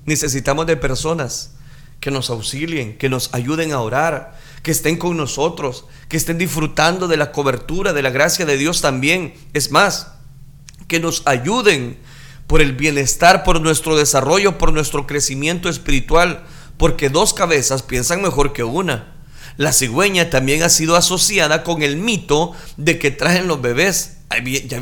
necesitamos 0.04 0.66
de 0.66 0.76
personas 0.76 1.54
que 2.00 2.10
nos 2.10 2.28
auxilien, 2.28 2.98
que 2.98 3.08
nos 3.08 3.32
ayuden 3.32 3.72
a 3.72 3.80
orar, 3.80 4.38
que 4.62 4.72
estén 4.72 4.98
con 4.98 5.16
nosotros, 5.16 5.86
que 6.10 6.18
estén 6.18 6.36
disfrutando 6.36 7.08
de 7.08 7.16
la 7.16 7.32
cobertura, 7.32 7.94
de 7.94 8.02
la 8.02 8.10
gracia 8.10 8.44
de 8.44 8.58
Dios 8.58 8.82
también. 8.82 9.32
Es 9.54 9.70
más, 9.70 10.12
que 10.86 11.00
nos 11.00 11.22
ayuden 11.24 11.96
por 12.46 12.60
el 12.60 12.74
bienestar, 12.74 13.42
por 13.42 13.62
nuestro 13.62 13.96
desarrollo, 13.96 14.58
por 14.58 14.74
nuestro 14.74 15.06
crecimiento 15.06 15.70
espiritual 15.70 16.44
porque 16.78 17.10
dos 17.10 17.34
cabezas 17.34 17.82
piensan 17.82 18.22
mejor 18.22 18.52
que 18.52 18.64
una. 18.64 19.12
La 19.58 19.72
cigüeña 19.72 20.30
también 20.30 20.62
ha 20.62 20.68
sido 20.68 20.94
asociada 20.94 21.64
con 21.64 21.82
el 21.82 21.96
mito 21.96 22.52
de 22.76 22.98
que 22.98 23.10
traen 23.10 23.48
los 23.48 23.60
bebés. 23.60 24.18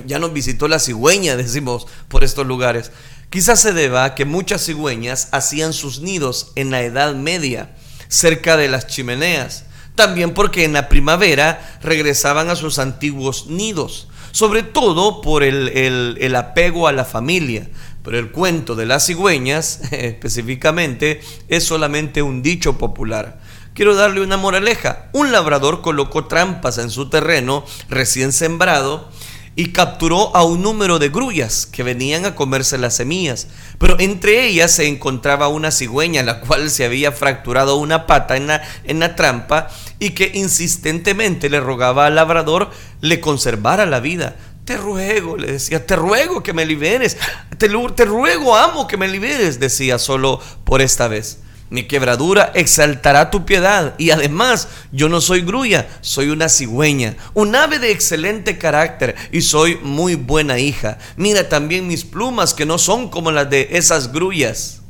Ya, 0.07 0.19
nos 0.19 0.35
visitó 0.35 0.69
la 0.69 0.79
cigüeña, 0.79 1.37
decimos, 1.37 1.87
por 2.09 2.23
estos 2.23 2.47
lugares. 2.47 2.93
Quizás 3.31 3.61
se 3.61 3.73
deba 3.73 4.05
a 4.05 4.15
que 4.15 4.27
muchas 4.27 4.67
cigüeñas 4.67 5.29
hacían 5.33 5.73
sus 5.73 6.01
nidos 6.01 6.53
en 6.55 6.71
la 6.71 6.83
Edad 6.83 7.15
Media, 7.15 7.75
cerca 8.09 8.59
de 8.59 8.69
las 8.69 8.87
chimeneas. 8.87 9.65
También 9.95 10.35
porque 10.35 10.65
en 10.65 10.75
la 10.75 10.91
primavera 10.91 11.79
regresaban 11.83 12.51
a 12.51 12.57
sus 12.57 12.79
antiguos 12.79 13.47
nidos, 13.47 14.09
sobre 14.31 14.63
todo 14.63 15.23
por 15.23 15.43
el, 15.43 16.19
el 16.21 16.37
apego 16.37 16.87
a 16.87 16.93
la 16.93 17.07
familia. 17.07 17.67
Pero 18.07 18.21
el 18.21 18.31
cuento 18.31 18.77
de 18.77 18.87
las 18.87 19.05
cigüeñas, 19.05 19.81
específicamente, 19.91 21.21
es 21.49 21.65
solamente 21.65 22.23
un 22.23 22.41
dicho 22.41 22.79
popular. 22.79 23.41
Quiero 23.75 23.97
darle 23.97 24.21
una 24.21 24.37
moraleja. 24.37 25.09
Un 25.13 25.33
labrador 25.33 25.83
colocó 25.83 26.27
trampas 26.27 26.79
en 26.79 26.91
su 26.91 27.11
terreno 27.11 27.65
recién 27.89 28.33
sembrado 28.33 29.11
y 29.57 29.73
capturó 29.73 30.37
a 30.37 30.45
un 30.45 30.63
número 30.63 31.01
de 31.01 31.09
grullas 31.09 31.67
que 31.67 31.83
venían 31.83 32.27
a 32.27 32.37
comerse 32.37 32.79
las 32.79 32.95
semillas. 32.95 33.49
Pero 33.79 33.99
entre 33.99 34.47
ellas 34.47 34.71
se 34.71 34.87
encontraba 34.87 35.49
una 35.49 35.73
cigüeña, 35.73 36.23
la 36.23 36.41
cual 36.43 36.71
se 36.71 36.85
había 36.85 37.11
fracturado 37.11 37.75
una 37.75 38.07
pata 38.07 38.37
en 38.37 38.47
la, 38.47 38.63
en 38.85 39.01
la 39.01 39.17
trampa 39.17 39.69
y 39.99 40.11
que 40.11 40.31
insistentemente 40.33 41.51
le 41.51 41.59
rogaba 41.59 42.07
al 42.07 42.15
labrador 42.15 42.71
le 43.01 43.21
conservara 43.21 43.85
la 43.85 43.99
vida. 43.99 44.37
Te 44.67 44.77
ruego, 44.77 45.37
le 45.37 45.53
decía, 45.53 45.87
te 45.87 45.95
ruego 45.95 46.43
que 46.43 46.53
me 46.53 46.67
liberes. 46.67 47.17
Te, 47.57 47.69
ruego, 47.69 48.57
amo 48.57 48.89
que 48.89 48.97
me 48.97 49.07
liberes, 49.07 49.61
decía 49.61 49.97
solo 49.97 50.41
por 50.65 50.83
esta 50.83 51.07
vez. 51.07 51.39
Mi 51.71 51.85
quebradura 51.85 52.51
exaltará 52.53 53.31
tu 53.31 53.47
piedad. 53.47 53.95
Y 53.97 54.11
además, 54.11 54.67
yo 54.91 55.09
no 55.09 55.21
soy 55.21 55.43
grulla, 55.43 55.87
soy 56.01 56.31
una 56.31 56.49
cigüeña, 56.49 57.17
un 57.33 57.55
ave 57.55 57.79
de 57.79 57.93
excelente 57.93 58.59
carácter 58.59 59.15
y 59.31 59.43
soy 59.43 59.77
muy 59.85 60.17
buena 60.17 60.59
hija. 60.59 60.99
Mira 61.17 61.49
también 61.49 61.87
mis 61.87 62.05
plumas 62.05 62.53
que 62.53 62.67
no 62.67 62.79
son 62.79 63.09
como 63.09 63.31
las 63.31 63.49
de 63.49 63.69
esas 63.71 64.13
grullas. 64.13 64.81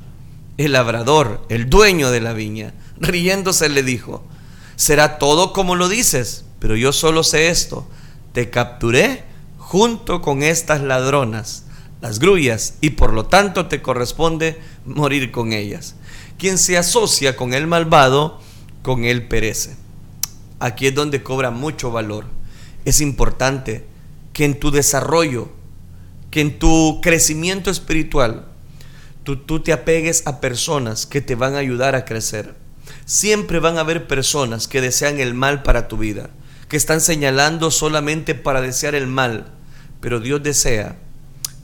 El 0.56 0.73
labrador, 0.73 1.45
el 1.50 1.68
dueño 1.68 2.11
de 2.11 2.23
la 2.23 2.33
viña, 2.33 2.73
riéndose 2.99 3.68
le 3.68 3.83
dijo, 3.83 4.25
será 4.76 5.18
todo 5.18 5.52
como 5.52 5.75
lo 5.76 5.90
dices, 5.90 6.47
pero 6.61 6.76
yo 6.76 6.95
solo 6.95 7.23
sé 7.23 7.49
esto. 7.50 7.87
Te 8.33 8.49
capturé 8.49 9.35
junto 9.66 10.23
con 10.23 10.44
estas 10.44 10.80
ladronas, 10.80 11.64
las 12.00 12.20
grullas, 12.20 12.75
y 12.80 12.90
por 12.90 13.12
lo 13.12 13.26
tanto 13.26 13.66
te 13.66 13.82
corresponde 13.82 14.61
morir 14.85 15.32
con 15.32 15.52
ellas. 15.52 15.96
Quien 16.38 16.56
se 16.56 16.78
asocia 16.78 17.35
con 17.35 17.52
el 17.52 17.66
malvado, 17.66 18.40
con 18.82 19.04
él 19.04 19.26
perece. 19.26 19.75
Aquí 20.61 20.87
es 20.87 20.94
donde 20.94 21.25
cobra 21.25 21.50
mucho 21.50 21.90
valor. 21.90 22.26
Es 22.85 23.00
importante 23.00 23.85
que 24.32 24.44
en 24.44 24.61
tu 24.61 24.70
desarrollo, 24.70 25.49
que 26.30 26.42
en 26.42 26.61
tu 26.61 27.00
crecimiento 27.02 27.68
espiritual, 27.68 28.46
tú, 29.25 29.37
tú 29.37 29.64
te 29.64 29.73
apegues 29.73 30.28
a 30.28 30.40
personas 30.40 31.06
que 31.06 31.20
te 31.20 31.35
van 31.35 31.56
a 31.56 31.58
ayudar 31.58 31.96
a 31.96 32.04
crecer. 32.04 32.54
Siempre 33.04 33.58
van 33.58 33.78
a 33.78 33.80
haber 33.80 34.06
personas 34.06 34.68
que 34.68 34.80
desean 34.80 35.18
el 35.18 35.35
mal 35.35 35.64
para 35.64 35.88
tu 35.88 35.96
vida, 35.96 36.30
que 36.68 36.76
están 36.76 37.00
señalando 37.00 37.73
solamente 37.73 38.37
para 38.37 38.61
desear 38.61 38.94
el 38.94 39.08
mal 39.08 39.55
pero 40.06 40.20
Dios 40.20 40.40
desea 40.40 40.98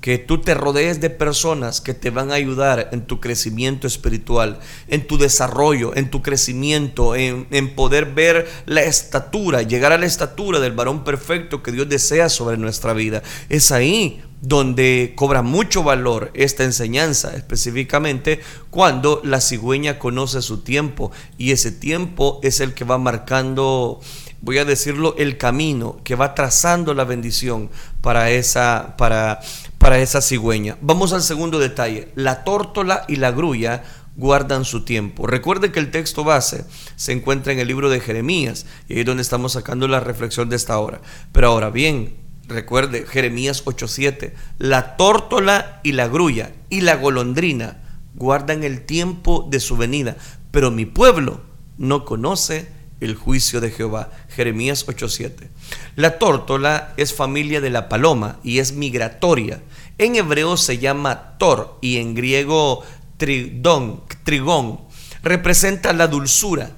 que 0.01 0.19
tú 0.19 0.41
te 0.41 0.55
rodees 0.55 1.01
de 1.01 1.11
personas 1.11 1.81
que 1.81 1.95
te 1.95 2.11
van 2.11 2.33
a 2.33 2.35
ayudar 2.35 2.89
en 2.91 3.07
tu 3.07 3.21
crecimiento 3.21 3.87
espiritual, 3.87 4.59
en 4.89 5.07
tu 5.07 5.17
desarrollo, 5.17 5.95
en 5.95 6.11
tu 6.11 6.23
crecimiento, 6.23 7.15
en, 7.15 7.47
poder 7.77 8.07
ver 8.07 8.51
la 8.67 8.83
estatura, 8.83 9.63
llegar 9.63 9.93
a 9.93 9.99
la 9.99 10.07
estatura 10.07 10.59
del 10.59 10.73
varón 10.73 11.05
perfecto 11.05 11.63
que 11.63 11.71
Dios 11.71 11.89
desea 11.89 12.29
sobre 12.29 12.57
nuestra 12.57 12.95
vida. 12.95 13.23
Es 13.49 13.71
ahí 13.71 14.21
donde 14.41 15.13
cobra 15.15 15.43
mucho 15.43 15.85
valor 15.85 16.33
esta 16.35 16.65
enseñanza, 16.65 17.37
específicamente 17.37 18.41
cuando 18.71 19.21
la 19.23 19.41
cigüeña 19.41 20.01
conoce 20.01 20.43
su 20.43 20.63
tiempo 20.63 21.13
y 21.39 21.53
ese 21.53 21.71
tiempo 21.71 22.41
es 22.43 22.59
el 22.59 22.75
que 22.75 22.83
va 22.83 22.99
marcando 22.99 24.01
voy 24.43 24.59
a 24.59 24.65
decirlo, 24.65 25.15
el 25.17 25.39
camino 25.39 26.01
que 26.05 26.17
va 26.17 26.35
trazando 26.35 26.93
la 26.95 27.05
bendición 27.05 27.71
para 28.01 28.31
esa, 28.31 28.97
para, 28.99 29.41
para 29.79 30.01
esa 30.01 30.21
cigüeña. 30.21 30.77
Vamos 30.83 31.13
al 31.13 31.23
segundo 31.23 31.59
detalle. 31.59 32.09
La 32.17 32.45
tórtola 32.45 33.05
y 33.09 33.17
la 33.17 33.31
grulla 33.31 33.85
guardan 34.17 34.65
su 34.65 34.85
tiempo. 34.85 35.27
Recuerde 35.27 35.73
que 35.73 35.79
el 35.79 35.93
texto 35.93 36.25
base 36.25 36.67
se 36.97 37.13
encuentra 37.13 37.53
en 37.53 37.61
el 37.61 37.69
libro 37.69 37.89
de 37.89 38.01
Jeremías 38.01 38.67
y 38.89 38.95
ahí 38.95 39.01
es 39.01 39.07
donde 39.07 39.23
estamos 39.23 39.53
sacando 39.53 39.89
la 39.89 40.01
reflexión 40.01 40.51
de 40.51 40.57
esta 40.57 40.77
hora. 40.79 41.01
Pero 41.31 41.47
ahora 41.47 41.71
bien, 41.71 42.17
recuerde 42.49 43.07
Jeremías 43.07 43.65
8:7, 43.65 44.35
la 44.59 44.97
tórtola 44.97 45.81
y 45.85 45.93
la 45.93 46.09
grulla 46.09 46.53
y 46.69 46.81
la 46.81 46.97
golondrina 46.97 47.79
guardan 48.15 48.65
el 48.65 48.85
tiempo 48.85 49.47
de 49.51 49.61
su 49.61 49.77
venida, 49.77 50.17
pero 50.51 50.71
mi 50.71 50.85
pueblo 50.85 51.41
no 51.79 52.05
conoce 52.05 52.82
el 53.05 53.17
juicio 53.17 53.61
de 53.61 53.71
Jehová. 53.71 54.11
Jeremías 54.29 54.87
8:7. 54.87 55.49
La 55.97 56.19
tórtola 56.19 56.95
es 56.97 57.13
familia 57.15 57.61
de 57.61 57.71
la 57.71 57.89
paloma 57.89 58.39
y 58.43 58.59
es 58.59 58.73
migratoria. 58.73 59.63
En 59.99 60.17
hebreo 60.17 60.57
se 60.57 60.79
llama 60.79 61.37
tor 61.39 61.79
y 61.81 61.99
en 61.99 62.15
griego 62.15 62.83
tridón, 63.17 64.03
trigón, 64.25 64.81
representa 65.23 65.93
la 65.93 66.09
dulzura, 66.09 66.71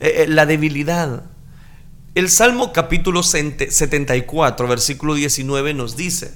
eh, 0.00 0.22
eh, 0.22 0.26
la 0.28 0.46
debilidad. 0.46 1.24
El 2.14 2.30
Salmo 2.30 2.72
capítulo 2.72 3.22
74, 3.22 4.68
versículo 4.68 5.14
19 5.14 5.74
nos 5.74 5.96
dice, 5.96 6.32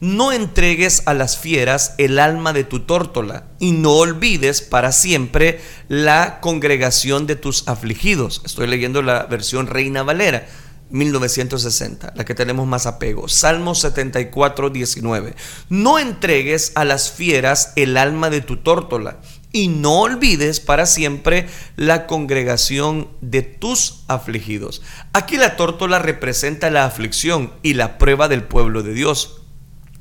no 0.00 0.32
entregues 0.32 1.02
a 1.06 1.14
las 1.14 1.38
fieras 1.38 1.94
el 1.98 2.18
alma 2.18 2.52
de 2.52 2.64
tu 2.64 2.80
tórtola 2.80 3.44
y 3.58 3.72
no 3.72 3.92
olvides 3.94 4.62
para 4.62 4.92
siempre 4.92 5.60
la 5.88 6.40
congregación 6.40 7.26
de 7.26 7.36
tus 7.36 7.66
afligidos. 7.68 8.42
Estoy 8.44 8.66
leyendo 8.66 9.02
la 9.02 9.24
versión 9.24 9.66
Reina 9.66 10.02
Valera. 10.02 10.46
1960, 10.90 12.14
la 12.16 12.24
que 12.24 12.34
tenemos 12.34 12.66
más 12.66 12.86
apego. 12.86 13.28
Salmo 13.28 13.74
74, 13.74 14.70
19. 14.70 15.34
No 15.68 15.98
entregues 15.98 16.72
a 16.76 16.86
las 16.86 17.10
fieras 17.12 17.72
el 17.76 17.98
alma 17.98 18.30
de 18.30 18.40
tu 18.40 18.58
tórtola 18.58 19.20
y 19.52 19.68
no 19.68 20.00
olvides 20.00 20.60
para 20.60 20.86
siempre 20.86 21.46
la 21.76 22.06
congregación 22.06 23.08
de 23.20 23.42
tus 23.42 24.04
afligidos. 24.08 24.82
Aquí 25.12 25.36
la 25.36 25.56
tórtola 25.56 25.98
representa 25.98 26.70
la 26.70 26.84
aflicción 26.84 27.52
y 27.62 27.74
la 27.74 27.98
prueba 27.98 28.28
del 28.28 28.44
pueblo 28.44 28.82
de 28.82 28.94
Dios. 28.94 29.42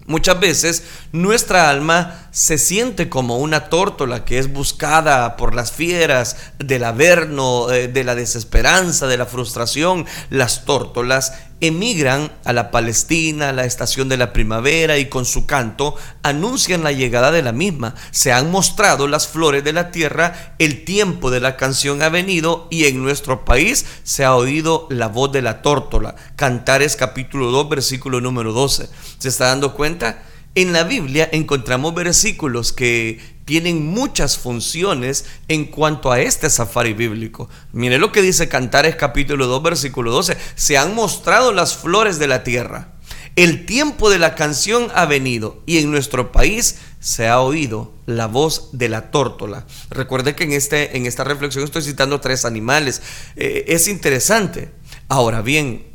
Muchas 0.07 0.39
veces 0.39 0.83
nuestra 1.11 1.69
alma 1.69 2.29
se 2.31 2.57
siente 2.57 3.09
como 3.09 3.39
una 3.39 3.65
tórtola 3.67 4.23
que 4.23 4.39
es 4.39 4.53
buscada 4.53 5.35
por 5.35 5.53
las 5.53 5.73
fieras 5.73 6.37
del 6.59 6.85
averno, 6.85 7.69
eh, 7.71 7.89
de 7.89 8.05
la 8.05 8.15
desesperanza, 8.15 9.07
de 9.07 9.17
la 9.17 9.25
frustración. 9.25 10.05
Las 10.29 10.63
tórtolas 10.63 11.33
emigran 11.59 12.31
a 12.45 12.53
la 12.53 12.69
Palestina, 12.71 13.49
a 13.49 13.53
la 13.53 13.65
estación 13.65 14.09
de 14.09 14.17
la 14.17 14.31
primavera 14.33 14.97
y 14.97 15.07
con 15.07 15.25
su 15.25 15.45
canto 15.45 15.95
anuncian 16.21 16.83
la 16.83 16.91
llegada 16.91 17.31
de 17.31 17.41
la 17.41 17.51
misma. 17.51 17.95
Se 18.11 18.31
han 18.31 18.51
mostrado 18.51 19.07
las 19.07 19.27
flores 19.27 19.63
de 19.63 19.73
la 19.73 19.91
tierra, 19.91 20.55
el 20.59 20.85
tiempo 20.85 21.31
de 21.31 21.39
la 21.39 21.57
canción 21.57 22.01
ha 22.01 22.09
venido 22.09 22.67
y 22.69 22.85
en 22.85 23.01
nuestro 23.01 23.45
país 23.45 23.85
se 24.03 24.23
ha 24.23 24.35
oído 24.35 24.87
la 24.89 25.07
voz 25.07 25.31
de 25.31 25.41
la 25.41 25.61
tórtola. 25.61 26.15
Cantares 26.35 26.95
capítulo 26.95 27.51
2 27.51 27.69
versículo 27.69 28.21
número 28.21 28.53
12. 28.53 28.89
¿Se 29.17 29.27
está 29.29 29.47
dando 29.47 29.73
cuenta? 29.73 30.23
En 30.53 30.73
la 30.73 30.83
Biblia 30.83 31.29
encontramos 31.31 31.93
versículos 31.93 32.73
que 32.73 33.36
tienen 33.47 33.85
muchas 33.85 34.37
funciones 34.37 35.23
en 35.47 35.63
cuanto 35.63 36.11
a 36.11 36.19
este 36.19 36.49
safari 36.49 36.91
bíblico. 36.91 37.47
Mire 37.71 37.97
lo 37.97 38.11
que 38.11 38.21
dice 38.21 38.49
Cantares 38.49 38.97
capítulo 38.97 39.47
2 39.47 39.63
versículo 39.63 40.11
12. 40.11 40.35
Se 40.55 40.77
han 40.77 40.93
mostrado 40.93 41.53
las 41.53 41.77
flores 41.77 42.19
de 42.19 42.27
la 42.27 42.43
tierra. 42.43 42.95
El 43.37 43.65
tiempo 43.65 44.09
de 44.09 44.19
la 44.19 44.35
canción 44.35 44.89
ha 44.93 45.05
venido 45.05 45.63
y 45.65 45.77
en 45.77 45.91
nuestro 45.91 46.33
país 46.33 46.79
se 46.99 47.29
ha 47.29 47.39
oído 47.39 47.93
la 48.05 48.27
voz 48.27 48.71
de 48.73 48.89
la 48.89 49.11
tórtola. 49.11 49.65
Recuerde 49.91 50.35
que 50.35 50.43
en, 50.43 50.51
este, 50.51 50.97
en 50.97 51.05
esta 51.05 51.23
reflexión 51.23 51.63
estoy 51.63 51.83
citando 51.83 52.19
tres 52.19 52.43
animales. 52.43 53.01
Eh, 53.37 53.63
es 53.69 53.87
interesante. 53.87 54.73
Ahora 55.07 55.41
bien, 55.41 55.86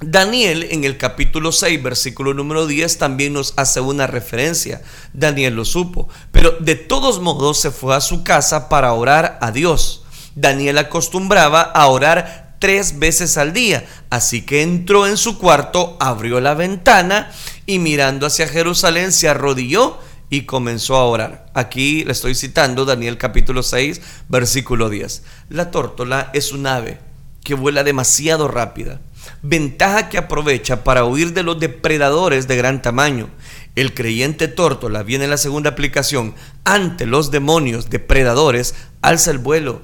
Daniel 0.00 0.66
en 0.70 0.84
el 0.84 0.98
capítulo 0.98 1.52
6, 1.52 1.82
versículo 1.82 2.34
número 2.34 2.66
10, 2.66 2.98
también 2.98 3.32
nos 3.32 3.54
hace 3.56 3.80
una 3.80 4.06
referencia. 4.06 4.82
Daniel 5.12 5.54
lo 5.54 5.64
supo, 5.64 6.08
pero 6.32 6.56
de 6.58 6.74
todos 6.74 7.20
modos 7.20 7.60
se 7.60 7.70
fue 7.70 7.94
a 7.94 8.00
su 8.00 8.24
casa 8.24 8.68
para 8.68 8.92
orar 8.92 9.38
a 9.40 9.52
Dios. 9.52 10.04
Daniel 10.34 10.78
acostumbraba 10.78 11.62
a 11.62 11.86
orar 11.86 12.56
tres 12.58 12.98
veces 12.98 13.38
al 13.38 13.52
día, 13.52 13.86
así 14.10 14.42
que 14.42 14.62
entró 14.62 15.06
en 15.06 15.16
su 15.16 15.38
cuarto, 15.38 15.96
abrió 16.00 16.40
la 16.40 16.54
ventana 16.54 17.30
y 17.64 17.78
mirando 17.78 18.26
hacia 18.26 18.48
Jerusalén 18.48 19.12
se 19.12 19.28
arrodilló 19.28 19.98
y 20.28 20.42
comenzó 20.42 20.96
a 20.96 21.04
orar. 21.04 21.46
Aquí 21.54 22.04
le 22.04 22.12
estoy 22.12 22.34
citando 22.34 22.84
Daniel 22.84 23.16
capítulo 23.16 23.62
6, 23.62 24.00
versículo 24.28 24.90
10. 24.90 25.22
La 25.50 25.70
tórtola 25.70 26.30
es 26.34 26.50
un 26.50 26.66
ave 26.66 26.98
que 27.44 27.54
vuela 27.54 27.84
demasiado 27.84 28.48
rápida 28.48 29.00
ventaja 29.44 30.08
que 30.08 30.16
aprovecha 30.16 30.84
para 30.84 31.04
huir 31.04 31.34
de 31.34 31.42
los 31.42 31.60
depredadores 31.60 32.48
de 32.48 32.56
gran 32.56 32.80
tamaño. 32.82 33.28
El 33.76 33.92
creyente 33.92 34.48
tórtola, 34.48 35.02
viene 35.02 35.28
la 35.28 35.36
segunda 35.36 35.70
aplicación, 35.70 36.34
ante 36.64 37.06
los 37.06 37.30
demonios 37.30 37.90
depredadores, 37.90 38.74
alza 39.02 39.30
el 39.30 39.38
vuelo, 39.38 39.82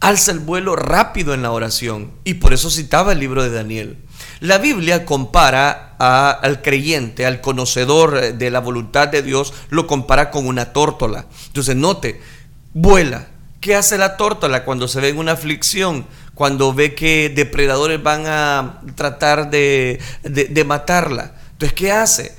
alza 0.00 0.32
el 0.32 0.40
vuelo 0.40 0.74
rápido 0.74 1.34
en 1.34 1.42
la 1.42 1.52
oración. 1.52 2.10
Y 2.24 2.34
por 2.34 2.52
eso 2.52 2.68
citaba 2.68 3.12
el 3.12 3.20
libro 3.20 3.44
de 3.44 3.50
Daniel. 3.50 3.98
La 4.40 4.58
Biblia 4.58 5.04
compara 5.04 5.94
al 5.98 6.62
creyente, 6.62 7.26
al 7.26 7.40
conocedor 7.40 8.34
de 8.34 8.50
la 8.50 8.60
voluntad 8.60 9.08
de 9.08 9.22
Dios, 9.22 9.54
lo 9.70 9.86
compara 9.86 10.30
con 10.30 10.46
una 10.46 10.72
tórtola. 10.72 11.26
Entonces 11.46 11.76
note, 11.76 12.20
vuela. 12.74 13.28
¿Qué 13.60 13.74
hace 13.74 13.98
la 13.98 14.16
tórtola 14.16 14.64
cuando 14.64 14.86
se 14.86 15.00
ve 15.00 15.08
en 15.08 15.18
una 15.18 15.32
aflicción? 15.32 16.06
Cuando 16.36 16.74
ve 16.74 16.94
que 16.94 17.32
depredadores 17.34 18.02
van 18.02 18.24
a 18.26 18.82
tratar 18.94 19.48
de, 19.48 19.98
matarla. 20.66 21.34
Entonces, 21.52 21.72
¿qué 21.72 21.90
hace? 21.90 22.36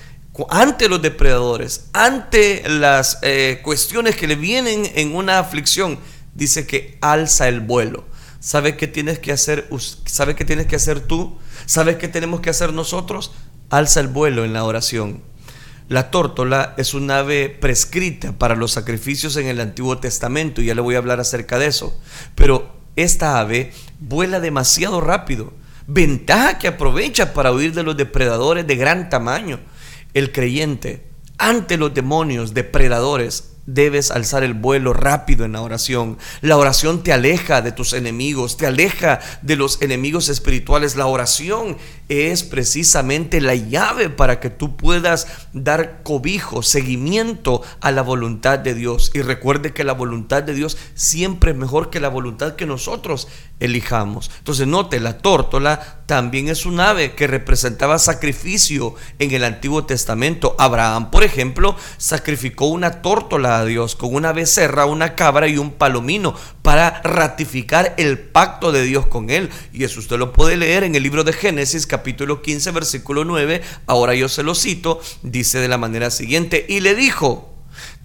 Ante 0.51 0.87
los 0.87 1.01
depredadores, 1.01 1.87
ante 1.93 2.61
las 2.69 3.17
eh, 3.23 3.59
cuestiones 3.63 4.15
que 4.15 4.27
le 4.27 4.35
vienen 4.35 4.87
en 4.93 5.15
una 5.15 5.39
aflicción, 5.39 5.97
dice 6.35 6.67
que 6.67 6.99
alza 7.01 7.47
el 7.47 7.59
vuelo. 7.59 8.05
¿Sabe 8.39 8.77
qué 8.77 8.85
tienes 8.85 9.17
que 9.17 9.31
hacer? 9.31 9.67
¿Sabe 10.05 10.35
qué 10.35 10.45
tienes 10.45 10.67
que 10.67 10.75
hacer 10.75 10.99
tú? 10.99 11.39
¿Sabes 11.65 11.95
qué 11.95 12.07
tenemos 12.07 12.41
que 12.41 12.51
hacer 12.51 12.73
nosotros? 12.73 13.31
Alza 13.71 13.99
el 13.99 14.09
vuelo 14.09 14.45
en 14.45 14.53
la 14.53 14.63
oración. 14.63 15.23
La 15.89 16.11
tórtola 16.11 16.75
es 16.77 16.93
un 16.93 17.09
ave 17.09 17.49
prescrita 17.49 18.31
para 18.33 18.55
los 18.55 18.73
sacrificios 18.73 19.37
en 19.37 19.47
el 19.47 19.59
Antiguo 19.59 19.97
Testamento, 19.97 20.61
y 20.61 20.67
ya 20.67 20.75
le 20.75 20.81
voy 20.81 20.93
a 20.93 20.99
hablar 20.99 21.19
acerca 21.19 21.57
de 21.57 21.65
eso. 21.65 21.99
Pero 22.35 22.77
esta 22.97 23.39
ave 23.39 23.71
vuela 23.99 24.39
demasiado 24.39 25.01
rápido, 25.01 25.53
ventaja 25.87 26.57
que 26.57 26.67
aprovecha 26.67 27.33
para 27.33 27.51
huir 27.51 27.73
de 27.73 27.83
los 27.83 27.97
depredadores 27.97 28.67
de 28.67 28.75
gran 28.75 29.09
tamaño. 29.09 29.59
El 30.13 30.31
creyente, 30.31 31.07
ante 31.37 31.77
los 31.77 31.93
demonios 31.93 32.53
depredadores, 32.53 33.57
debes 33.67 34.11
alzar 34.11 34.43
el 34.43 34.53
vuelo 34.53 34.93
rápido 34.93 35.45
en 35.45 35.51
la 35.51 35.61
oración. 35.61 36.17
La 36.41 36.57
oración 36.57 37.03
te 37.03 37.13
aleja 37.13 37.61
de 37.61 37.73
tus 37.73 37.93
enemigos, 37.93 38.57
te 38.57 38.65
aleja 38.65 39.19
de 39.41 39.55
los 39.55 39.81
enemigos 39.81 40.29
espirituales. 40.29 40.95
La 40.95 41.05
oración 41.05 41.77
es 42.09 42.43
precisamente 42.43 43.41
la 43.41 43.55
llave 43.55 44.09
para 44.09 44.39
que 44.39 44.49
tú 44.49 44.77
puedas 44.77 45.27
dar 45.53 46.03
cobijo, 46.03 46.63
seguimiento 46.63 47.61
a 47.81 47.91
la 47.91 48.01
voluntad 48.01 48.59
de 48.59 48.73
Dios. 48.73 49.11
Y 49.13 49.21
recuerde 49.21 49.73
que 49.73 49.83
la 49.83 49.93
voluntad 49.93 50.43
de 50.43 50.53
Dios 50.53 50.77
siempre 50.93 51.51
es 51.51 51.57
mejor 51.57 51.89
que 51.89 51.99
la 51.99 52.09
voluntad 52.09 52.55
que 52.55 52.65
nosotros 52.65 53.27
elijamos. 53.59 54.31
Entonces 54.37 54.67
note, 54.67 54.99
la 54.99 55.17
tórtola 55.17 56.01
también 56.05 56.47
es 56.47 56.65
un 56.65 56.79
ave 56.79 57.13
que 57.13 57.27
representaba 57.27 57.99
sacrificio 57.99 58.95
en 59.19 59.31
el 59.31 59.43
Antiguo 59.43 59.85
Testamento. 59.85 60.55
Abraham, 60.59 61.11
por 61.11 61.23
ejemplo, 61.23 61.75
sacrificó 61.97 62.67
una 62.67 63.01
tórtola 63.01 63.59
a 63.59 63.65
Dios 63.65 63.95
con 63.95 64.13
una 64.13 64.31
becerra, 64.31 64.85
una 64.85 65.15
cabra 65.15 65.47
y 65.47 65.57
un 65.57 65.71
palomino 65.71 66.35
para 66.67 66.99
ratificar 67.01 67.93
el 67.95 68.19
pacto 68.19 68.73
de 68.73 68.83
Dios 68.83 69.07
con 69.07 69.29
él. 69.29 69.49
Y 69.71 69.85
eso 69.85 70.01
usted 70.01 70.17
lo 70.17 70.33
puede 70.33 70.57
leer 70.57 70.83
en 70.83 70.95
el 70.95 71.03
libro 71.03 71.23
de 71.23 71.31
Génesis 71.31 71.87
capítulo 71.87 72.41
15 72.41 72.71
versículo 72.71 73.23
9. 73.23 73.61
Ahora 73.85 74.15
yo 74.15 74.27
se 74.27 74.43
lo 74.43 74.53
cito. 74.53 74.99
Dice 75.23 75.59
de 75.59 75.69
la 75.69 75.77
manera 75.77 76.11
siguiente, 76.11 76.65
y 76.67 76.81
le 76.81 76.93
dijo, 76.93 77.55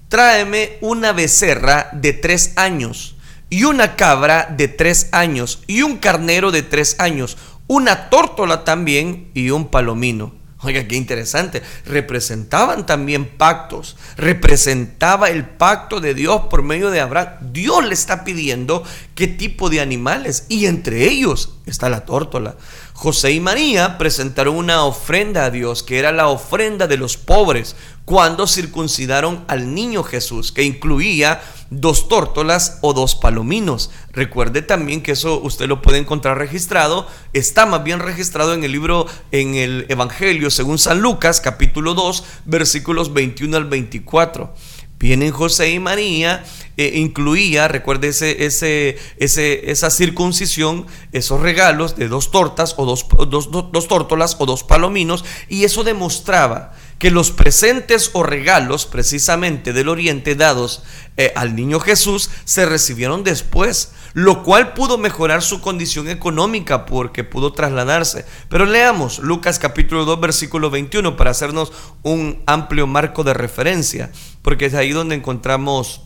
tráeme 0.08 0.78
una 0.80 1.10
becerra 1.10 1.90
de 1.92 2.12
tres 2.12 2.52
años 2.54 3.16
y 3.50 3.64
una 3.64 3.96
cabra 3.96 4.46
de 4.56 4.68
tres 4.68 5.08
años 5.10 5.64
y 5.66 5.82
un 5.82 5.96
carnero 5.96 6.52
de 6.52 6.62
tres 6.62 6.94
años, 7.00 7.38
una 7.66 8.10
tórtola 8.10 8.62
también 8.62 9.32
y 9.34 9.50
un 9.50 9.72
palomino. 9.72 10.36
Oiga, 10.64 10.86
qué 10.86 10.94
interesante. 10.94 11.62
Representaban 11.86 12.86
también 12.86 13.36
pactos. 13.36 13.96
Representaba 14.16 15.28
el 15.30 15.44
pacto 15.44 16.00
de 16.00 16.14
Dios 16.14 16.42
por 16.48 16.62
medio 16.62 16.90
de 16.90 17.00
Abraham. 17.00 17.52
Dios 17.52 17.84
le 17.84 17.94
está 17.94 18.22
pidiendo 18.24 18.84
qué 19.14 19.26
tipo 19.26 19.70
de 19.70 19.80
animales. 19.80 20.46
Y 20.48 20.66
entre 20.66 21.08
ellos 21.08 21.54
está 21.66 21.88
la 21.88 22.04
tórtola. 22.04 22.56
José 22.94 23.32
y 23.32 23.40
María 23.40 23.98
presentaron 23.98 24.54
una 24.54 24.84
ofrenda 24.84 25.44
a 25.44 25.50
Dios, 25.50 25.82
que 25.82 25.98
era 25.98 26.12
la 26.12 26.28
ofrenda 26.28 26.86
de 26.86 26.96
los 26.96 27.16
pobres, 27.16 27.74
cuando 28.04 28.46
circuncidaron 28.46 29.44
al 29.48 29.74
niño 29.74 30.02
Jesús, 30.02 30.52
que 30.52 30.64
incluía 30.64 31.40
dos 31.70 32.08
tórtolas 32.08 32.78
o 32.80 32.92
dos 32.92 33.14
palominos. 33.14 33.90
Recuerde 34.12 34.62
también 34.62 35.02
que 35.02 35.12
eso 35.12 35.40
usted 35.40 35.66
lo 35.66 35.82
puede 35.82 35.98
encontrar 35.98 36.38
registrado, 36.38 37.06
está 37.32 37.64
más 37.66 37.82
bien 37.82 38.00
registrado 38.00 38.54
en 38.54 38.62
el 38.62 38.72
libro, 38.72 39.06
en 39.30 39.54
el 39.54 39.86
Evangelio 39.88 40.50
según 40.50 40.78
San 40.78 41.00
Lucas, 41.00 41.40
capítulo 41.40 41.94
2, 41.94 42.24
versículos 42.44 43.12
21 43.12 43.56
al 43.56 43.64
24. 43.64 44.54
Vienen 45.02 45.32
José 45.32 45.72
y 45.72 45.80
María, 45.80 46.44
eh, 46.76 46.92
incluía, 46.94 47.66
recuerde 47.66 48.08
ese, 48.10 48.46
ese, 48.46 48.96
esa 49.18 49.90
circuncisión, 49.90 50.86
esos 51.10 51.40
regalos 51.40 51.96
de 51.96 52.06
dos 52.06 52.30
tortas 52.30 52.76
o 52.76 52.86
dos, 52.86 53.08
dos, 53.28 53.50
dos 53.50 53.88
tórtolas 53.88 54.36
o 54.38 54.46
dos 54.46 54.62
palominos, 54.62 55.24
y 55.48 55.64
eso 55.64 55.82
demostraba 55.82 56.72
que 57.00 57.10
los 57.10 57.32
presentes 57.32 58.10
o 58.12 58.22
regalos 58.22 58.86
precisamente 58.86 59.72
del 59.72 59.88
oriente 59.88 60.36
dados 60.36 60.84
eh, 61.16 61.32
al 61.34 61.56
niño 61.56 61.80
Jesús 61.80 62.30
se 62.44 62.64
recibieron 62.64 63.24
después, 63.24 63.90
lo 64.14 64.42
cual 64.42 64.74
pudo 64.74 64.98
mejorar 64.98 65.42
su 65.42 65.60
condición 65.60 66.08
económica 66.08 66.86
porque 66.86 67.24
pudo 67.24 67.52
trasladarse. 67.52 68.24
Pero 68.48 68.66
leamos 68.66 69.18
Lucas 69.18 69.58
capítulo 69.58 70.04
2 70.04 70.20
versículo 70.20 70.70
21 70.70 71.16
para 71.16 71.30
hacernos 71.30 71.72
un 72.02 72.42
amplio 72.46 72.86
marco 72.86 73.24
de 73.24 73.34
referencia, 73.34 74.10
porque 74.42 74.66
es 74.66 74.74
ahí 74.74 74.90
donde 74.90 75.14
encontramos 75.14 76.02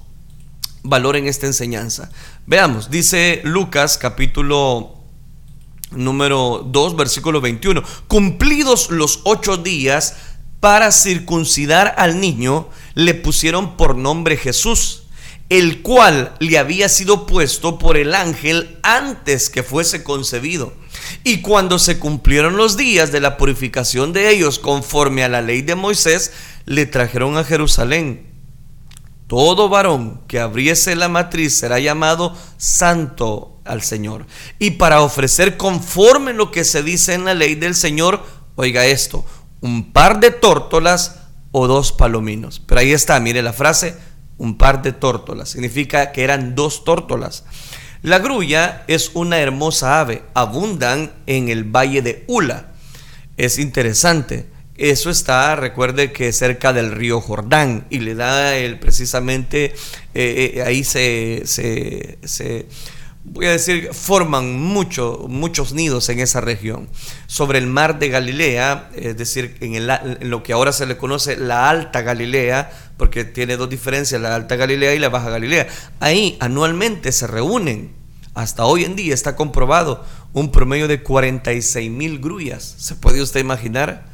valor 0.82 1.16
en 1.16 1.26
esta 1.26 1.46
enseñanza. 1.46 2.10
Veamos, 2.46 2.90
dice 2.90 3.40
Lucas 3.44 3.98
capítulo 3.98 4.96
número 5.90 6.64
2, 6.66 6.96
versículo 6.96 7.40
21. 7.40 7.82
Cumplidos 8.06 8.90
los 8.90 9.20
ocho 9.24 9.56
días 9.56 10.16
para 10.60 10.90
circuncidar 10.90 11.94
al 11.98 12.20
niño, 12.20 12.68
le 12.94 13.14
pusieron 13.14 13.76
por 13.76 13.96
nombre 13.96 14.36
Jesús, 14.36 15.04
el 15.48 15.82
cual 15.82 16.34
le 16.40 16.58
había 16.58 16.88
sido 16.88 17.26
puesto 17.26 17.78
por 17.78 17.96
el 17.96 18.14
ángel 18.14 18.78
antes 18.82 19.48
que 19.48 19.62
fuese 19.62 20.02
concebido. 20.02 20.72
Y 21.22 21.40
cuando 21.40 21.78
se 21.78 21.98
cumplieron 21.98 22.56
los 22.56 22.76
días 22.76 23.12
de 23.12 23.20
la 23.20 23.36
purificación 23.36 24.12
de 24.12 24.30
ellos 24.30 24.58
conforme 24.58 25.22
a 25.22 25.28
la 25.28 25.42
ley 25.42 25.62
de 25.62 25.74
Moisés, 25.74 26.32
le 26.64 26.86
trajeron 26.86 27.36
a 27.36 27.44
Jerusalén. 27.44 28.26
Todo 29.28 29.68
varón 29.68 30.22
que 30.28 30.40
abriese 30.40 30.94
la 30.96 31.08
matriz 31.08 31.58
será 31.58 31.78
llamado 31.78 32.36
santo 32.56 33.60
al 33.64 33.82
Señor. 33.82 34.26
Y 34.58 34.72
para 34.72 35.02
ofrecer 35.02 35.56
conforme 35.56 36.32
lo 36.32 36.50
que 36.50 36.64
se 36.64 36.82
dice 36.82 37.14
en 37.14 37.24
la 37.24 37.34
ley 37.34 37.56
del 37.56 37.74
Señor, 37.74 38.24
oiga 38.54 38.86
esto, 38.86 39.24
un 39.60 39.92
par 39.92 40.20
de 40.20 40.30
tórtolas 40.30 41.22
o 41.50 41.66
dos 41.66 41.92
palominos. 41.92 42.60
Pero 42.64 42.80
ahí 42.80 42.92
está, 42.92 43.18
mire 43.18 43.42
la 43.42 43.52
frase, 43.52 43.96
un 44.38 44.58
par 44.58 44.82
de 44.82 44.92
tórtolas. 44.92 45.50
Significa 45.50 46.12
que 46.12 46.24
eran 46.24 46.54
dos 46.54 46.84
tórtolas. 46.84 47.44
La 48.02 48.18
grulla 48.18 48.84
es 48.86 49.10
una 49.14 49.38
hermosa 49.38 50.00
ave, 50.00 50.22
abundan 50.34 51.12
en 51.26 51.48
el 51.48 51.64
valle 51.64 52.02
de 52.02 52.24
Ula. 52.26 52.72
Es 53.36 53.58
interesante. 53.58 54.46
Eso 54.76 55.08
está, 55.08 55.56
recuerde 55.56 56.12
que 56.12 56.32
cerca 56.32 56.74
del 56.74 56.92
río 56.92 57.20
Jordán 57.20 57.86
y 57.88 58.00
le 58.00 58.14
da 58.14 58.56
el 58.56 58.78
precisamente, 58.78 59.74
eh, 60.14 60.52
eh, 60.54 60.62
ahí 60.62 60.84
se, 60.84 61.42
se, 61.46 62.18
se 62.22 62.66
voy 63.28 63.46
a 63.46 63.50
decir, 63.50 63.90
forman 63.92 64.60
mucho, 64.60 65.26
muchos 65.28 65.72
nidos 65.72 66.08
en 66.08 66.20
esa 66.20 66.40
región. 66.40 66.88
Sobre 67.26 67.58
el 67.58 67.66
mar 67.66 67.98
de 67.98 68.08
Galilea, 68.08 68.90
es 68.94 69.16
decir, 69.16 69.56
en, 69.60 69.86
lo 70.30 70.42
que 70.42 70.52
ahora 70.52 70.72
se 70.72 70.86
le 70.86 70.96
conoce 70.96 71.36
la 71.36 71.68
Alta 71.68 72.02
Galilea, 72.02 72.70
porque 72.96 73.24
tiene 73.24 73.56
dos 73.56 73.68
diferencias, 73.68 74.20
la 74.20 74.34
Alta 74.34 74.56
Galilea 74.56 74.94
y 74.94 74.98
la 74.98 75.08
Baja 75.08 75.30
Galilea. 75.30 75.66
Ahí 76.00 76.36
anualmente 76.40 77.12
se 77.12 77.26
reúnen, 77.26 77.94
hasta 78.34 78.64
hoy 78.64 78.84
en 78.84 78.96
día 78.96 79.14
está 79.14 79.36
comprobado, 79.36 80.04
un 80.32 80.52
promedio 80.52 80.88
de 80.88 81.02
46 81.02 81.90
mil 81.90 82.20
grullas. 82.20 82.74
¿Se 82.78 82.94
puede 82.94 83.22
usted 83.22 83.40
imaginar? 83.40 84.06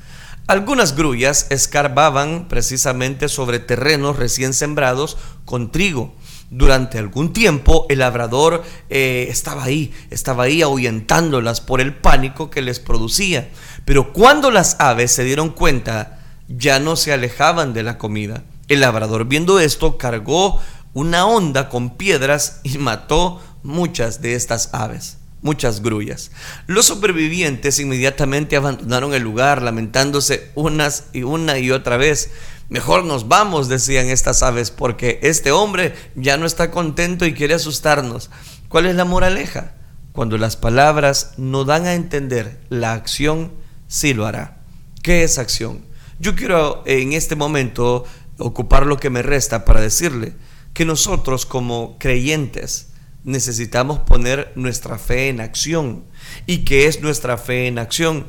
Algunas 0.49 0.97
grullas 0.97 1.47
escarbaban 1.51 2.49
precisamente 2.49 3.29
sobre 3.29 3.61
terrenos 3.61 4.17
recién 4.17 4.55
sembrados 4.55 5.17
con 5.45 5.71
trigo 5.71 6.15
durante 6.53 6.99
algún 6.99 7.33
tiempo 7.33 7.87
el 7.89 8.01
labrador 8.01 8.63
eh, 8.91 9.27
estaba 9.31 9.65
ahí, 9.65 9.91
estaba 10.11 10.45
ahí 10.45 10.61
ahuyentándolas 10.61 11.63
por 11.63 11.81
el 11.81 11.95
pánico 11.97 12.51
que 12.51 12.61
les 12.61 12.79
producía. 12.79 13.49
Pero 13.87 14.13
cuando 14.13 14.51
las 14.51 14.77
aves 14.79 15.13
se 15.13 15.25
dieron 15.25 15.49
cuenta, 15.49 16.21
ya 16.49 16.79
no 16.79 16.97
se 16.97 17.13
alejaban 17.13 17.73
de 17.73 17.83
la 17.83 17.97
comida. 17.97 18.45
El 18.69 18.81
labrador 18.81 19.25
viendo 19.25 19.59
esto 19.61 19.97
cargó 19.97 20.61
una 20.93 21.27
onda 21.27 21.71
con 21.71 21.97
piedras 21.97 22.61
y 22.63 22.77
mató 22.79 23.41
muchas 23.63 24.21
de 24.21 24.35
estas 24.35 24.69
aves 24.75 25.17
muchas 25.43 25.83
grullas. 25.83 26.31
Los 26.67 26.87
supervivientes 26.87 27.79
inmediatamente 27.81 28.57
abandonaron 28.57 29.13
el 29.13 29.23
lugar, 29.23 29.61
lamentándose 29.61 30.51
unas 30.55 31.07
y 31.13 31.25
una 31.25 31.59
y 31.59 31.71
otra 31.71 31.97
vez. 31.97 32.31
Mejor 32.69 33.05
nos 33.05 33.29
vamos, 33.29 33.69
decían 33.69 34.09
estas 34.09 34.43
aves, 34.43 34.71
porque 34.71 35.19
este 35.23 35.53
hombre 35.53 35.95
ya 36.15 36.37
no 36.37 36.47
está 36.47 36.71
contento 36.71 37.27
y 37.27 37.35
quiere 37.35 37.55
asustarnos. 37.55 38.31
¿Cuál 38.69 38.87
es 38.87 38.95
la 38.95 39.05
moraleja? 39.05 39.75
Cuando 40.13 40.39
las 40.39 40.57
palabras 40.57 41.35
no 41.37 41.65
dan 41.65 41.87
a 41.87 41.95
entender 41.95 42.61
la 42.69 42.93
acción, 42.93 43.53
sí 43.89 44.15
lo 44.15 44.27
hará. 44.27 44.63
¿Qué 45.03 45.25
es 45.25 45.39
acción? 45.39 45.85
Yo 46.19 46.35
quiero 46.37 46.83
en 46.87 47.13
este 47.13 47.35
momento 47.35 48.05
ocupar 48.39 48.87
lo 48.87 48.99
que 48.99 49.11
me 49.11 49.23
resta 49.23 49.65
para 49.65 49.81
decirle 49.81 50.35
que 50.73 50.85
nosotros 50.85 51.47
como 51.47 51.97
creyentes 51.99 52.93
necesitamos 53.25 54.01
poner 54.01 54.53
nuestra 54.55 54.99
fe 54.99 55.29
en 55.29 55.41
acción. 55.41 56.05
¿Y 56.47 56.59
qué 56.59 56.87
es 56.87 57.01
nuestra 57.01 57.39
fe 57.39 57.67
en 57.67 57.79
acción? 57.79 58.27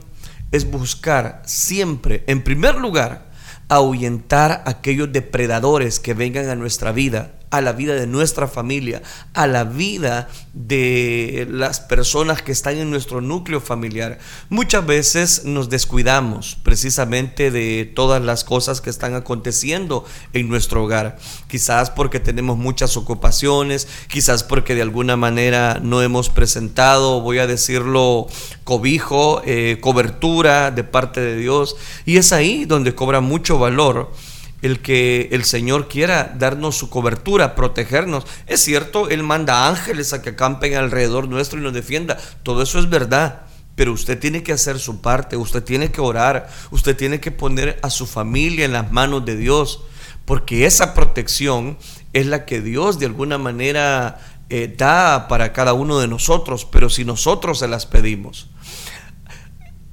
Es 0.51 0.69
buscar 0.69 1.41
siempre, 1.45 2.23
en 2.27 2.43
primer 2.43 2.75
lugar, 2.75 3.31
ahuyentar 3.75 4.63
aquellos 4.65 5.11
depredadores 5.11 5.99
que 5.99 6.13
vengan 6.13 6.49
a 6.49 6.55
nuestra 6.55 6.91
vida, 6.91 7.33
a 7.53 7.61
la 7.61 7.71
vida 7.71 7.93
de 7.93 8.07
nuestra 8.07 8.47
familia, 8.47 9.03
a 9.35 9.45
la 9.45 9.63
vida 9.63 10.27
de 10.53 11.47
las 11.51 11.79
personas 11.79 12.41
que 12.41 12.51
están 12.51 12.77
en 12.77 12.89
nuestro 12.89 13.21
núcleo 13.21 13.61
familiar. 13.61 14.17
Muchas 14.49 14.83
veces 14.87 15.45
nos 15.45 15.69
descuidamos 15.69 16.57
precisamente 16.63 17.51
de 17.51 17.85
todas 17.93 18.23
las 18.23 18.43
cosas 18.43 18.81
que 18.81 18.89
están 18.89 19.13
aconteciendo 19.13 20.03
en 20.33 20.49
nuestro 20.49 20.83
hogar. 20.83 21.19
Quizás 21.47 21.91
porque 21.91 22.19
tenemos 22.19 22.57
muchas 22.57 22.97
ocupaciones, 22.97 23.87
quizás 24.07 24.43
porque 24.43 24.73
de 24.73 24.81
alguna 24.81 25.15
manera 25.15 25.79
no 25.79 26.01
hemos 26.01 26.29
presentado, 26.29 27.21
voy 27.21 27.37
a 27.37 27.45
decirlo, 27.45 28.25
cobijo, 28.63 29.43
eh, 29.45 29.77
cobertura 29.79 30.71
de 30.71 30.83
parte 30.83 31.21
de 31.21 31.37
Dios. 31.37 31.75
Y 32.03 32.17
es 32.17 32.33
ahí 32.33 32.65
donde 32.65 32.95
cobra 32.95 33.21
mucho 33.21 33.59
valor 33.59 34.11
el 34.63 34.79
que 34.79 35.27
el 35.33 35.43
Señor 35.43 35.89
quiera 35.89 36.33
darnos 36.39 36.77
su 36.77 36.89
cobertura, 36.89 37.53
protegernos. 37.53 38.25
Es 38.47 38.61
cierto, 38.61 39.09
Él 39.09 39.21
manda 39.21 39.67
ángeles 39.67 40.13
a 40.13 40.21
que 40.21 40.29
acampen 40.29 40.75
alrededor 40.75 41.27
nuestro 41.27 41.59
y 41.59 41.63
nos 41.63 41.73
defienda. 41.73 42.17
Todo 42.43 42.63
eso 42.63 42.79
es 42.79 42.89
verdad. 42.89 43.41
Pero 43.75 43.91
usted 43.91 44.17
tiene 44.17 44.41
que 44.41 44.53
hacer 44.53 44.79
su 44.79 45.01
parte, 45.01 45.35
usted 45.35 45.63
tiene 45.63 45.91
que 45.91 45.99
orar, 45.99 46.49
usted 46.71 46.95
tiene 46.95 47.19
que 47.19 47.31
poner 47.31 47.77
a 47.81 47.89
su 47.89 48.05
familia 48.05 48.65
en 48.65 48.71
las 48.71 48.91
manos 48.91 49.25
de 49.25 49.35
Dios, 49.35 49.81
porque 50.25 50.65
esa 50.65 50.93
protección 50.93 51.77
es 52.13 52.27
la 52.27 52.45
que 52.45 52.61
Dios 52.61 52.99
de 52.99 53.07
alguna 53.07 53.39
manera 53.39 54.19
eh, 54.49 54.73
da 54.77 55.27
para 55.27 55.51
cada 55.51 55.73
uno 55.73 55.99
de 55.99 56.07
nosotros, 56.07 56.65
pero 56.65 56.89
si 56.89 57.03
nosotros 57.03 57.59
se 57.59 57.67
las 57.67 57.85
pedimos. 57.87 58.47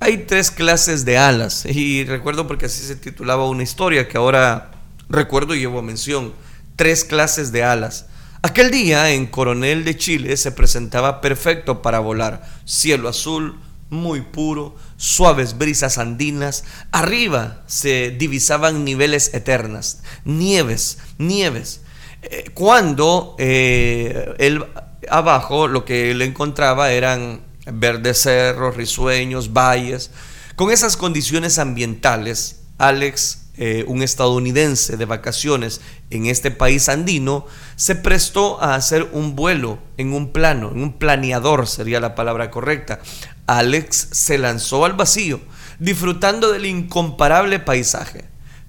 Hay 0.02 0.24
tres 0.26 0.50
clases 0.50 1.04
de 1.04 1.18
alas 1.18 1.66
y 1.66 2.04
recuerdo 2.04 2.46
porque 2.46 2.64
así 2.66 2.82
se 2.82 2.96
titulaba 2.96 3.46
una 3.46 3.62
historia 3.62 4.08
que 4.08 4.16
ahora 4.16 4.70
recuerdo 5.10 5.54
y 5.54 5.60
llevo 5.60 5.82
mención. 5.82 6.32
Tres 6.74 7.04
clases 7.04 7.52
de 7.52 7.64
alas. 7.64 8.06
Aquel 8.40 8.70
día 8.70 9.10
en 9.10 9.26
Coronel 9.26 9.84
de 9.84 9.98
Chile 9.98 10.38
se 10.38 10.52
presentaba 10.52 11.20
perfecto 11.20 11.82
para 11.82 11.98
volar. 11.98 12.48
Cielo 12.64 13.10
azul, 13.10 13.60
muy 13.90 14.22
puro, 14.22 14.74
suaves 14.96 15.58
brisas 15.58 15.98
andinas. 15.98 16.64
Arriba 16.92 17.62
se 17.66 18.10
divisaban 18.10 18.86
niveles 18.86 19.34
eternas, 19.34 20.02
nieves, 20.24 20.96
nieves. 21.18 21.82
Eh, 22.22 22.50
cuando 22.54 23.36
eh, 23.38 24.34
él 24.38 24.64
abajo 25.10 25.68
lo 25.68 25.84
que 25.84 26.10
él 26.10 26.22
encontraba 26.22 26.90
eran 26.90 27.49
verdes 27.72 28.22
cerros, 28.22 28.76
risueños, 28.76 29.52
valles. 29.52 30.10
Con 30.56 30.70
esas 30.70 30.96
condiciones 30.96 31.58
ambientales, 31.58 32.60
Alex, 32.78 33.40
eh, 33.56 33.84
un 33.88 34.02
estadounidense 34.02 34.96
de 34.96 35.04
vacaciones 35.04 35.80
en 36.08 36.26
este 36.26 36.50
país 36.50 36.88
andino, 36.88 37.46
se 37.76 37.94
prestó 37.94 38.62
a 38.62 38.74
hacer 38.74 39.08
un 39.12 39.36
vuelo 39.36 39.78
en 39.98 40.14
un 40.14 40.32
plano, 40.32 40.70
en 40.70 40.82
un 40.82 40.98
planeador 40.98 41.66
sería 41.66 42.00
la 42.00 42.14
palabra 42.14 42.50
correcta. 42.50 43.00
Alex 43.46 44.08
se 44.12 44.38
lanzó 44.38 44.84
al 44.84 44.94
vacío, 44.94 45.40
disfrutando 45.78 46.52
del 46.52 46.66
incomparable 46.66 47.58
paisaje. 47.58 48.24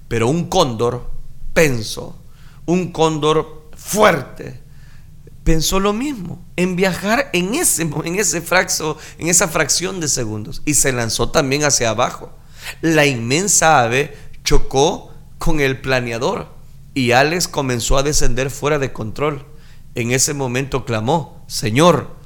Pero 0.08 0.28
un 0.28 0.48
cóndor 0.48 1.10
pensó, 1.54 2.20
un 2.66 2.92
cóndor 2.92 3.70
fuerte, 3.74 4.60
pensó 5.44 5.80
lo 5.80 5.92
mismo, 5.92 6.44
en 6.56 6.76
viajar 6.76 7.30
en 7.32 7.54
ese, 7.54 7.82
en 7.82 8.18
ese 8.18 8.40
fracso, 8.40 8.98
en 9.18 9.28
esa 9.28 9.48
fracción 9.48 10.00
de 10.00 10.08
segundos 10.08 10.62
y 10.64 10.74
se 10.74 10.92
lanzó 10.92 11.30
también 11.30 11.64
hacia 11.64 11.90
abajo. 11.90 12.32
La 12.80 13.06
inmensa 13.06 13.82
ave 13.82 14.16
chocó 14.44 15.12
con 15.38 15.60
el 15.60 15.80
planeador 15.80 16.48
y 16.94 17.12
Alex 17.12 17.48
comenzó 17.48 17.98
a 17.98 18.02
descender 18.02 18.50
fuera 18.50 18.78
de 18.78 18.92
control. 18.92 19.44
En 19.94 20.12
ese 20.12 20.34
momento 20.34 20.84
clamó, 20.84 21.44
Señor, 21.48 22.16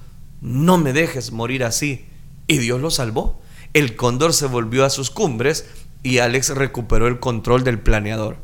no 0.41 0.79
me 0.79 0.93
dejes 0.93 1.33
morir 1.33 1.65
así. 1.65 2.07
Y 2.47 2.59
Dios 2.59 2.81
lo 2.81 2.91
salvó. 2.91 3.41
El 3.73 3.97
cóndor 3.97 4.35
se 4.35 4.47
volvió 4.47 4.85
a 4.85 4.91
sus 4.91 5.11
cumbres 5.11 5.67
y 6.03 6.19
Alex 6.19 6.51
recuperó 6.51 7.09
el 7.09 7.19
control 7.19 7.65
del 7.65 7.81
planeador. 7.81 8.39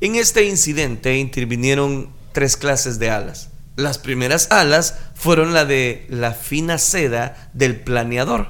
En 0.00 0.16
este 0.16 0.44
incidente 0.44 1.16
intervinieron 1.18 2.10
tres 2.32 2.56
clases 2.56 2.98
de 2.98 3.10
alas. 3.10 3.50
Las 3.78 3.98
primeras 3.98 4.50
alas 4.50 4.96
fueron 5.14 5.54
la 5.54 5.64
de 5.64 6.04
la 6.10 6.32
fina 6.32 6.78
seda 6.78 7.48
del 7.52 7.78
planeador. 7.78 8.48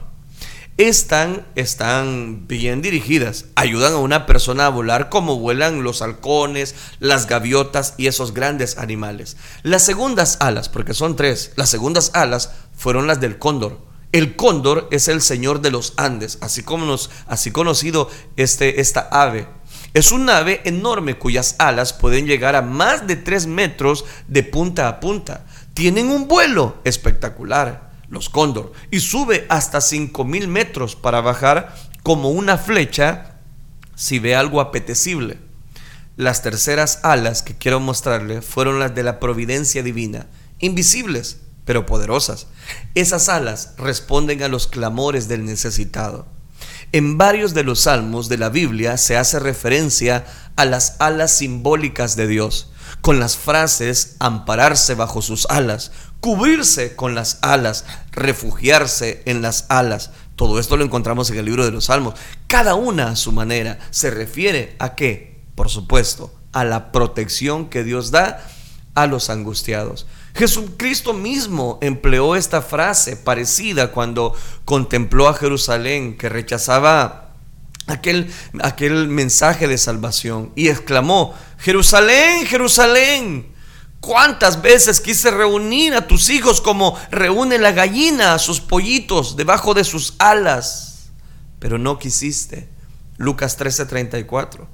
Están, 0.79 1.47
están 1.55 2.49
bien 2.49 2.81
dirigidas, 2.81 3.45
ayudan 3.55 3.93
a 3.93 3.99
una 3.99 4.25
persona 4.25 4.65
a 4.65 4.71
volar 4.71 5.11
como 5.11 5.39
vuelan 5.39 5.83
los 5.83 6.01
halcones, 6.01 6.75
las 6.99 7.27
gaviotas 7.27 7.93
y 7.99 8.07
esos 8.07 8.33
grandes 8.33 8.79
animales. 8.79 9.37
Las 9.63 9.85
segundas 9.85 10.39
alas, 10.41 10.71
porque 10.71 10.95
son 10.95 11.15
tres, 11.15 11.53
las 11.57 11.69
segundas 11.69 12.11
alas 12.15 12.53
fueron 12.75 13.07
las 13.07 13.21
del 13.21 13.39
cóndor. 13.39 13.83
El 14.13 14.35
cóndor 14.35 14.89
es 14.91 15.09
el 15.09 15.21
señor 15.21 15.61
de 15.61 15.71
los 15.71 15.93
Andes, 15.99 16.39
así 16.41 16.63
como 16.63 16.87
nos, 16.87 17.11
así 17.27 17.51
conocido 17.51 18.09
este, 18.37 18.81
esta 18.81 19.07
ave. 19.13 19.47
Es 19.95 20.13
un 20.13 20.29
ave 20.29 20.61
enorme 20.65 21.19
cuyas 21.19 21.57
alas 21.59 21.93
pueden 21.93 22.27
llegar 22.27 22.57
a 22.57 22.63
más 22.63 23.07
de 23.07 23.17
3 23.17 23.47
metros 23.47 24.05
de 24.27 24.43
punta 24.43 24.89
a 24.89 25.01
punta. 25.01 25.47
Tienen 25.75 26.09
un 26.09 26.29
vuelo 26.29 26.79
espectacular, 26.85 27.93
los 28.09 28.29
cóndor, 28.29 28.73
y 28.91 29.01
sube 29.01 29.47
hasta 29.49 29.81
5000 29.81 30.49
metros 30.49 30.97
para 30.97 31.21
bajar 31.21 31.75
como 32.03 32.31
una 32.31 32.59
flecha 32.59 33.39
si 33.95 34.19
ve 34.19 34.37
algo 34.37 34.61
apetecible. 34.61 35.39
Las 36.17 36.43
terceras 36.43 37.01
alas 37.03 37.43
que 37.43 37.57
quiero 37.57 37.81
mostrarle 37.81 38.43
fueron 38.43 38.79
las 38.81 38.95
de 38.95 39.03
la 39.03 39.21
providencia 39.21 39.83
divina, 39.83 40.27
invisibles 40.59 41.39
pero 41.69 41.85
poderosas. 41.85 42.47
Esas 42.95 43.29
alas 43.29 43.75
responden 43.77 44.43
a 44.43 44.49
los 44.49 44.69
clamores 44.69 45.29
del 45.29 45.45
necesitado. 45.45 46.27
En 46.91 47.19
varios 47.19 47.53
de 47.53 47.65
los 47.65 47.81
salmos 47.81 48.31
de 48.31 48.39
la 48.39 48.49
Biblia 48.49 48.97
se 48.97 49.19
hace 49.19 49.39
referencia 49.39 50.25
a 50.57 50.65
las 50.65 50.97
alas 51.01 51.33
simbólicas 51.33 52.17
de 52.17 52.27
Dios, 52.27 52.71
con 53.03 53.21
las 53.21 53.37
frases 53.37 54.17
ampararse 54.21 54.95
bajo 54.95 55.21
sus 55.21 55.47
alas, 55.51 55.93
cubrirse 56.21 56.97
con 56.97 57.15
las 57.15 57.41
alas, 57.43 57.85
refugiarse 58.11 59.23
en 59.27 59.43
las 59.43 59.67
alas. 59.69 60.13
Todo 60.35 60.59
esto 60.59 60.79
lo 60.79 60.85
encontramos 60.85 61.29
en 61.29 61.37
el 61.37 61.45
libro 61.45 61.67
de 61.67 61.73
los 61.73 61.87
salmos. 61.87 62.15
Cada 62.47 62.75
una 62.75 63.09
a 63.09 63.17
su 63.17 63.33
manera 63.33 63.79
se 63.91 64.11
refiere 64.11 64.75
a 64.79 64.95
qué? 64.95 65.43
Por 65.57 65.69
supuesto, 65.69 66.35
a 66.53 66.65
la 66.65 66.91
protección 66.91 67.69
que 67.69 67.85
Dios 67.85 68.11
da 68.11 68.49
a 68.95 69.07
los 69.07 69.29
angustiados. 69.29 70.07
Jesucristo 70.39 71.15
mismo 71.15 71.81
empleó 71.83 72.37
esta 72.37 72.63
frase 72.63 73.17
parecida 73.17 73.91
cuando 73.91 74.37
contempló 74.65 75.27
a 75.27 75.35
Jerusalén 75.35 76.17
que 76.17 76.29
rechazaba 76.29 77.35
aquel, 77.89 78.33
aquel 78.63 79.09
mensaje 79.09 79.67
de 79.67 79.77
salvación 79.77 80.53
y 80.55 80.69
exclamó, 80.69 81.35
Jerusalén, 81.59 82.47
Jerusalén, 82.47 83.53
¿cuántas 83.99 84.63
veces 84.63 85.01
quise 85.01 85.33
reunir 85.33 85.95
a 85.95 86.07
tus 86.07 86.31
hijos 86.31 86.61
como 86.61 86.97
reúne 87.11 87.59
la 87.59 87.73
gallina 87.73 88.35
a 88.35 88.39
sus 88.39 88.61
pollitos 88.61 89.37
debajo 89.37 89.75
de 89.75 89.83
sus 89.83 90.15
alas? 90.21 91.11
Pero 91.59 91.79
no 91.79 91.99
quisiste. 91.99 92.69
Lucas 93.17 93.59
13:34. 93.59 94.69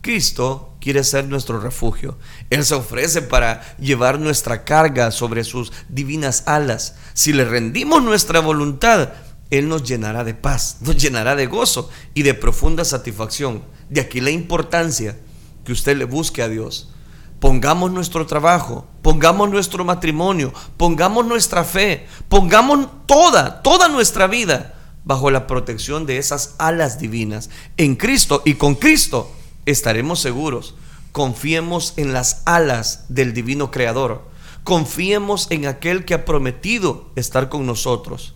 Cristo 0.00 0.76
quiere 0.80 1.04
ser 1.04 1.26
nuestro 1.26 1.60
refugio. 1.60 2.16
Él 2.48 2.64
se 2.64 2.74
ofrece 2.74 3.22
para 3.22 3.76
llevar 3.76 4.18
nuestra 4.18 4.64
carga 4.64 5.10
sobre 5.10 5.44
sus 5.44 5.72
divinas 5.88 6.44
alas. 6.46 6.96
Si 7.12 7.32
le 7.32 7.44
rendimos 7.44 8.02
nuestra 8.02 8.40
voluntad, 8.40 9.10
Él 9.50 9.68
nos 9.68 9.82
llenará 9.82 10.24
de 10.24 10.34
paz, 10.34 10.78
nos 10.80 10.96
llenará 10.96 11.36
de 11.36 11.46
gozo 11.46 11.90
y 12.14 12.22
de 12.22 12.34
profunda 12.34 12.84
satisfacción. 12.84 13.62
De 13.90 14.00
aquí 14.00 14.20
la 14.20 14.30
importancia 14.30 15.18
que 15.64 15.72
usted 15.72 15.96
le 15.96 16.04
busque 16.04 16.42
a 16.42 16.48
Dios. 16.48 16.90
Pongamos 17.38 17.90
nuestro 17.90 18.26
trabajo, 18.26 18.86
pongamos 19.02 19.50
nuestro 19.50 19.84
matrimonio, 19.84 20.52
pongamos 20.76 21.26
nuestra 21.26 21.64
fe, 21.64 22.06
pongamos 22.28 22.86
toda, 23.06 23.62
toda 23.62 23.88
nuestra 23.88 24.26
vida 24.26 24.74
bajo 25.04 25.30
la 25.30 25.46
protección 25.46 26.04
de 26.04 26.18
esas 26.18 26.54
alas 26.58 26.98
divinas 26.98 27.48
en 27.78 27.96
Cristo 27.96 28.42
y 28.44 28.54
con 28.54 28.74
Cristo 28.74 29.34
estaremos 29.70 30.20
seguros. 30.20 30.74
Confiemos 31.12 31.94
en 31.96 32.12
las 32.12 32.42
alas 32.44 33.06
del 33.08 33.32
divino 33.32 33.70
Creador. 33.70 34.28
Confiemos 34.64 35.50
en 35.50 35.66
aquel 35.66 36.04
que 36.04 36.14
ha 36.14 36.24
prometido 36.24 37.10
estar 37.16 37.48
con 37.48 37.66
nosotros. 37.66 38.34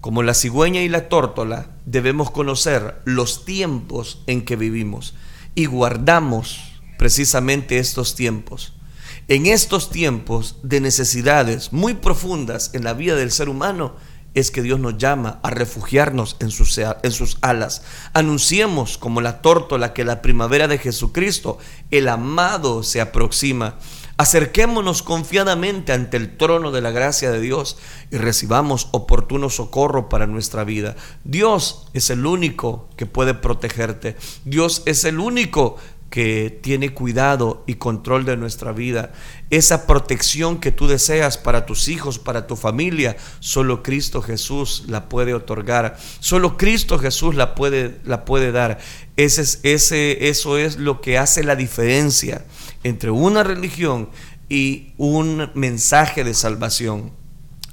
Como 0.00 0.22
la 0.22 0.34
cigüeña 0.34 0.82
y 0.82 0.88
la 0.88 1.08
tórtola, 1.08 1.70
debemos 1.84 2.30
conocer 2.30 3.00
los 3.04 3.44
tiempos 3.44 4.22
en 4.26 4.44
que 4.44 4.56
vivimos 4.56 5.14
y 5.54 5.66
guardamos 5.66 6.60
precisamente 6.98 7.78
estos 7.78 8.14
tiempos. 8.14 8.74
En 9.28 9.46
estos 9.46 9.90
tiempos 9.90 10.56
de 10.62 10.80
necesidades 10.80 11.72
muy 11.72 11.94
profundas 11.94 12.70
en 12.74 12.84
la 12.84 12.94
vida 12.94 13.14
del 13.14 13.30
ser 13.30 13.48
humano, 13.48 13.94
es 14.34 14.50
que 14.50 14.62
Dios 14.62 14.78
nos 14.78 14.98
llama 14.98 15.40
a 15.42 15.50
refugiarnos 15.50 16.36
en 16.40 16.50
sus, 16.50 16.78
en 16.78 17.12
sus 17.12 17.38
alas. 17.40 17.82
Anunciemos 18.12 18.98
como 18.98 19.20
la 19.20 19.42
tórtola 19.42 19.92
que 19.92 20.04
la 20.04 20.22
primavera 20.22 20.68
de 20.68 20.78
Jesucristo, 20.78 21.58
el 21.90 22.08
amado, 22.08 22.82
se 22.82 23.00
aproxima. 23.00 23.76
Acerquémonos 24.20 25.02
confiadamente 25.02 25.94
ante 25.94 26.18
el 26.18 26.36
trono 26.36 26.72
de 26.72 26.82
la 26.82 26.90
gracia 26.90 27.30
de 27.30 27.40
Dios 27.40 27.78
y 28.10 28.18
recibamos 28.18 28.88
oportuno 28.92 29.48
socorro 29.48 30.10
para 30.10 30.26
nuestra 30.26 30.62
vida. 30.62 30.94
Dios 31.24 31.88
es 31.94 32.10
el 32.10 32.26
único 32.26 32.90
que 32.96 33.06
puede 33.06 33.32
protegerte. 33.32 34.16
Dios 34.44 34.82
es 34.84 35.04
el 35.04 35.20
único 35.20 35.78
que 36.10 36.58
tiene 36.60 36.92
cuidado 36.92 37.62
y 37.68 37.76
control 37.76 38.24
de 38.24 38.36
nuestra 38.36 38.72
vida. 38.72 39.12
Esa 39.48 39.86
protección 39.86 40.58
que 40.58 40.72
tú 40.72 40.88
deseas 40.88 41.38
para 41.38 41.66
tus 41.66 41.86
hijos, 41.88 42.18
para 42.18 42.48
tu 42.48 42.56
familia, 42.56 43.16
solo 43.38 43.84
Cristo 43.84 44.20
Jesús 44.20 44.84
la 44.88 45.08
puede 45.08 45.34
otorgar. 45.34 45.96
Solo 46.18 46.56
Cristo 46.56 46.98
Jesús 46.98 47.36
la 47.36 47.54
puede, 47.54 48.00
la 48.04 48.24
puede 48.24 48.50
dar. 48.50 48.80
Ese, 49.16 49.60
ese, 49.62 50.28
eso 50.28 50.58
es 50.58 50.76
lo 50.78 51.00
que 51.00 51.16
hace 51.16 51.44
la 51.44 51.54
diferencia 51.54 52.44
entre 52.82 53.12
una 53.12 53.44
religión 53.44 54.10
y 54.48 54.92
un 54.98 55.50
mensaje 55.54 56.24
de 56.24 56.34
salvación. 56.34 57.12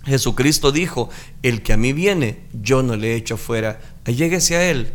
Jesucristo 0.05 0.71
dijo, 0.71 1.09
el 1.41 1.63
que 1.63 1.73
a 1.73 1.77
mí 1.77 1.91
viene, 1.91 2.43
yo 2.53 2.83
no 2.83 2.95
le 2.95 3.15
echo 3.15 3.35
fuera. 3.35 3.79
Alléguese 4.05 4.55
a 4.55 4.69
Él 4.69 4.93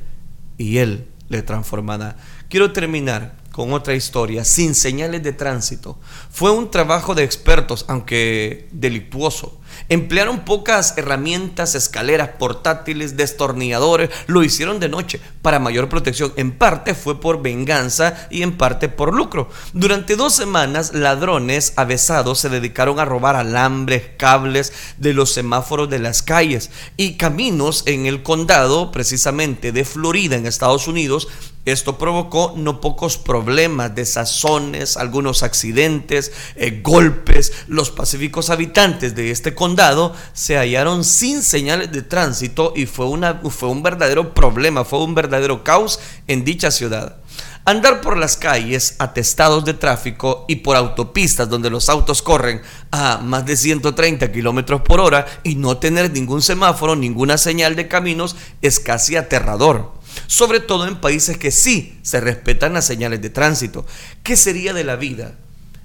y 0.57 0.79
Él 0.79 1.09
le 1.29 1.43
transformará. 1.43 2.17
Quiero 2.53 2.71
terminar 2.71 3.33
con 3.51 3.73
otra 3.73 3.95
historia, 3.95 4.45
sin 4.45 4.75
señales 4.75 5.23
de 5.23 5.33
tránsito. 5.33 5.99
Fue 6.31 6.51
un 6.51 6.71
trabajo 6.71 7.15
de 7.15 7.25
expertos, 7.25 7.87
aunque 7.89 8.69
delictuoso. 8.73 9.59
Emplearon 9.89 10.45
pocas 10.45 10.99
herramientas, 10.99 11.75
escaleras 11.75 12.29
portátiles, 12.39 13.17
destornilladores, 13.17 14.11
lo 14.27 14.43
hicieron 14.43 14.81
de 14.81 14.91
noche 14.91 15.19
para 15.41 15.61
mayor 15.61 15.89
protección. 15.89 16.35
En 16.37 16.53
parte 16.53 16.95
fue 16.95 17.21
por 17.23 17.41
venganza 17.41 18.29
y 18.31 18.43
en 18.43 18.59
parte 18.59 18.91
por 18.91 19.15
lucro. 19.15 19.49
Durante 19.73 20.17
dos 20.17 20.35
semanas, 20.35 20.93
ladrones 20.93 21.73
avesados 21.77 22.39
se 22.39 22.51
dedicaron 22.51 23.01
a 23.01 23.07
robar 23.07 23.37
alambres, 23.37 24.11
cables 24.19 24.75
de 24.99 25.15
los 25.15 25.33
semáforos 25.33 25.89
de 25.89 26.01
las 26.01 26.23
calles 26.23 26.71
y 26.99 27.17
caminos 27.17 27.83
en 27.87 28.05
el 28.05 28.23
condado, 28.23 28.93
precisamente 28.93 29.73
de 29.73 29.87
Florida, 29.87 30.37
en 30.37 30.45
Estados 30.45 30.87
Unidos, 30.87 31.29
esto 31.65 31.97
provocó 31.97 32.55
no 32.57 32.81
pocos 32.81 33.19
problemas, 33.19 33.95
desazones, 33.95 34.97
algunos 34.97 35.45
accidentes, 35.45 36.33
eh, 36.57 36.81
golpes. 36.83 37.53
Los 37.69 37.91
pacíficos 37.91 38.51
habitantes 38.51 39.15
de 39.15 39.31
este 39.31 39.55
condado 39.55 40.13
se 40.33 40.57
hallaron 40.57 41.05
sin 41.05 41.41
señales 41.43 41.93
de 41.93 42.03
tránsito 42.03 42.73
y 42.75 42.87
fue, 42.87 43.07
fue 43.51 43.69
un 43.69 43.83
verdadero 43.83 44.35
problema, 44.35 44.85
fue 44.85 45.05
un 45.05 45.15
verdadero 45.15 45.63
caos 45.63 46.01
en 46.27 46.45
dicha 46.45 46.73
ciudad. 46.73 47.19
Andar 47.65 48.01
por 48.01 48.17
las 48.17 48.37
calles 48.37 48.97
atestados 48.99 49.65
de 49.65 49.75
tráfico 49.75 50.45
y 50.49 50.57
por 50.57 50.75
autopistas 50.75 51.49
donde 51.49 51.71
los 51.71 51.89
autos 51.89 52.23
corren 52.23 52.61
a 52.91 53.19
más 53.19 53.47
de 53.47 53.57
130 53.57 54.33
kilómetros 54.33 54.81
por 54.81 54.99
hora 54.99 55.27
y 55.45 55.55
no 55.55 55.77
tener 55.77 56.11
ningún 56.11 56.43
semáforo, 56.43 56.97
ninguna 56.97 57.39
señal 57.39 57.77
de 57.77 57.87
caminos 57.87 58.35
es 58.63 58.81
casi 58.81 59.15
aterrador 59.15 60.02
sobre 60.27 60.61
todo 60.61 60.87
en 60.87 61.01
países 61.01 61.37
que 61.37 61.51
sí 61.51 61.99
se 62.03 62.21
respetan 62.21 62.75
las 62.75 62.87
señales 62.87 63.21
de 63.23 63.31
tránsito. 63.31 63.87
¿Qué 64.23 64.37
sería 64.37 64.73
de 64.73 64.85
la 64.85 64.97
vida 64.97 65.35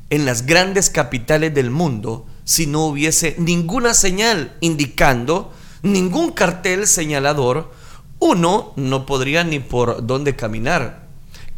en 0.09 0.25
las 0.25 0.45
grandes 0.45 0.89
capitales 0.89 1.53
del 1.53 1.71
mundo 1.71 2.25
si 2.43 2.67
no 2.67 2.85
hubiese 2.85 3.35
ninguna 3.37 3.93
señal 3.93 4.55
indicando, 4.61 5.53
ningún 5.81 6.31
cartel 6.31 6.87
señalador? 6.87 7.71
Uno 8.19 8.73
no 8.75 9.05
podría 9.05 9.43
ni 9.43 9.59
por 9.59 10.05
dónde 10.05 10.35
caminar. 10.35 11.06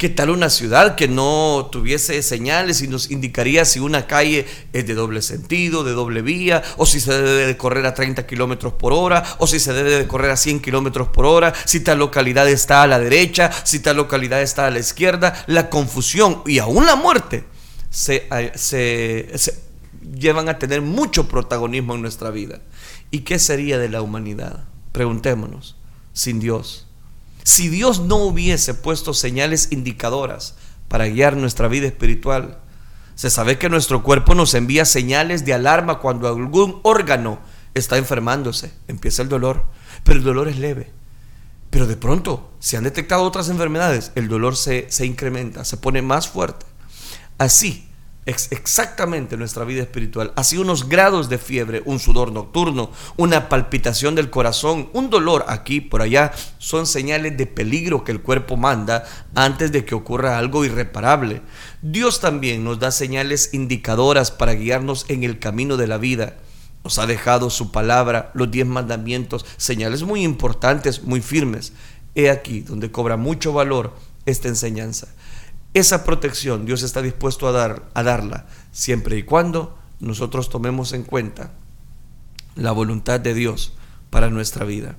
¿Qué 0.00 0.08
tal 0.08 0.30
una 0.30 0.48
ciudad 0.48 0.94
que 0.94 1.08
no 1.08 1.68
tuviese 1.70 2.22
señales 2.22 2.80
y 2.80 2.88
nos 2.88 3.10
indicaría 3.10 3.66
si 3.66 3.80
una 3.80 4.06
calle 4.06 4.46
es 4.72 4.86
de 4.86 4.94
doble 4.94 5.20
sentido, 5.20 5.84
de 5.84 5.92
doble 5.92 6.22
vía, 6.22 6.62
o 6.78 6.86
si 6.86 7.00
se 7.00 7.12
debe 7.12 7.46
de 7.46 7.58
correr 7.58 7.84
a 7.84 7.92
30 7.92 8.26
kilómetros 8.26 8.72
por 8.72 8.94
hora, 8.94 9.22
o 9.36 9.46
si 9.46 9.60
se 9.60 9.74
debe 9.74 9.90
de 9.90 10.08
correr 10.08 10.30
a 10.30 10.38
100 10.38 10.60
kilómetros 10.60 11.08
por 11.08 11.26
hora, 11.26 11.52
si 11.66 11.80
tal 11.80 11.98
localidad 11.98 12.48
está 12.48 12.82
a 12.82 12.86
la 12.86 12.98
derecha, 12.98 13.50
si 13.64 13.80
tal 13.80 13.98
localidad 13.98 14.40
está 14.40 14.68
a 14.68 14.70
la 14.70 14.78
izquierda? 14.78 15.44
La 15.46 15.68
confusión 15.68 16.44
y 16.46 16.60
aún 16.60 16.86
la 16.86 16.96
muerte 16.96 17.44
se, 17.90 18.26
se, 18.54 19.28
se 19.34 19.54
llevan 20.14 20.48
a 20.48 20.58
tener 20.58 20.80
mucho 20.80 21.28
protagonismo 21.28 21.94
en 21.94 22.00
nuestra 22.00 22.30
vida. 22.30 22.62
¿Y 23.10 23.18
qué 23.18 23.38
sería 23.38 23.76
de 23.76 23.90
la 23.90 24.00
humanidad? 24.00 24.64
Preguntémonos, 24.92 25.76
sin 26.14 26.40
Dios. 26.40 26.86
Si 27.42 27.68
Dios 27.68 28.00
no 28.00 28.16
hubiese 28.16 28.74
puesto 28.74 29.14
señales 29.14 29.68
indicadoras 29.70 30.54
para 30.88 31.06
guiar 31.08 31.36
nuestra 31.36 31.68
vida 31.68 31.86
espiritual, 31.86 32.58
se 33.14 33.30
sabe 33.30 33.58
que 33.58 33.68
nuestro 33.68 34.02
cuerpo 34.02 34.34
nos 34.34 34.54
envía 34.54 34.84
señales 34.84 35.44
de 35.44 35.52
alarma 35.52 35.98
cuando 35.98 36.28
algún 36.28 36.80
órgano 36.82 37.38
está 37.74 37.98
enfermándose, 37.98 38.72
empieza 38.88 39.22
el 39.22 39.28
dolor, 39.28 39.66
pero 40.04 40.18
el 40.18 40.24
dolor 40.24 40.48
es 40.48 40.58
leve. 40.58 40.90
Pero 41.68 41.86
de 41.86 41.96
pronto 41.96 42.50
se 42.60 42.76
han 42.76 42.84
detectado 42.84 43.22
otras 43.22 43.48
enfermedades, 43.48 44.12
el 44.14 44.28
dolor 44.28 44.56
se, 44.56 44.90
se 44.90 45.06
incrementa, 45.06 45.64
se 45.64 45.76
pone 45.76 46.02
más 46.02 46.28
fuerte. 46.28 46.66
Así 47.38 47.89
exactamente 48.26 49.36
nuestra 49.36 49.64
vida 49.64 49.82
espiritual. 49.82 50.32
Así 50.36 50.58
unos 50.58 50.88
grados 50.88 51.28
de 51.28 51.38
fiebre, 51.38 51.82
un 51.84 51.98
sudor 51.98 52.32
nocturno, 52.32 52.90
una 53.16 53.48
palpitación 53.48 54.14
del 54.14 54.30
corazón, 54.30 54.88
un 54.92 55.10
dolor 55.10 55.44
aquí, 55.48 55.80
por 55.80 56.02
allá, 56.02 56.32
son 56.58 56.86
señales 56.86 57.36
de 57.36 57.46
peligro 57.46 58.04
que 58.04 58.12
el 58.12 58.20
cuerpo 58.20 58.56
manda 58.56 59.04
antes 59.34 59.72
de 59.72 59.84
que 59.84 59.94
ocurra 59.94 60.38
algo 60.38 60.64
irreparable. 60.64 61.42
Dios 61.82 62.20
también 62.20 62.62
nos 62.62 62.78
da 62.78 62.90
señales 62.90 63.54
indicadoras 63.54 64.30
para 64.30 64.52
guiarnos 64.52 65.06
en 65.08 65.24
el 65.24 65.38
camino 65.38 65.76
de 65.76 65.86
la 65.86 65.98
vida. 65.98 66.36
Nos 66.84 66.98
ha 66.98 67.06
dejado 67.06 67.50
su 67.50 67.72
palabra, 67.72 68.30
los 68.34 68.50
diez 68.50 68.66
mandamientos, 68.66 69.44
señales 69.56 70.02
muy 70.02 70.22
importantes, 70.22 71.02
muy 71.02 71.20
firmes. 71.20 71.72
He 72.14 72.30
aquí 72.30 72.60
donde 72.60 72.90
cobra 72.90 73.16
mucho 73.16 73.52
valor 73.52 73.94
esta 74.26 74.48
enseñanza. 74.48 75.08
Esa 75.72 76.04
protección 76.04 76.66
Dios 76.66 76.82
está 76.82 77.00
dispuesto 77.02 77.46
a, 77.46 77.52
dar, 77.52 77.88
a 77.94 78.02
darla 78.02 78.46
siempre 78.72 79.16
y 79.16 79.22
cuando 79.22 79.78
nosotros 80.00 80.48
tomemos 80.48 80.92
en 80.92 81.04
cuenta 81.04 81.52
la 82.56 82.72
voluntad 82.72 83.20
de 83.20 83.34
Dios 83.34 83.72
para 84.10 84.30
nuestra 84.30 84.64
vida. 84.64 84.96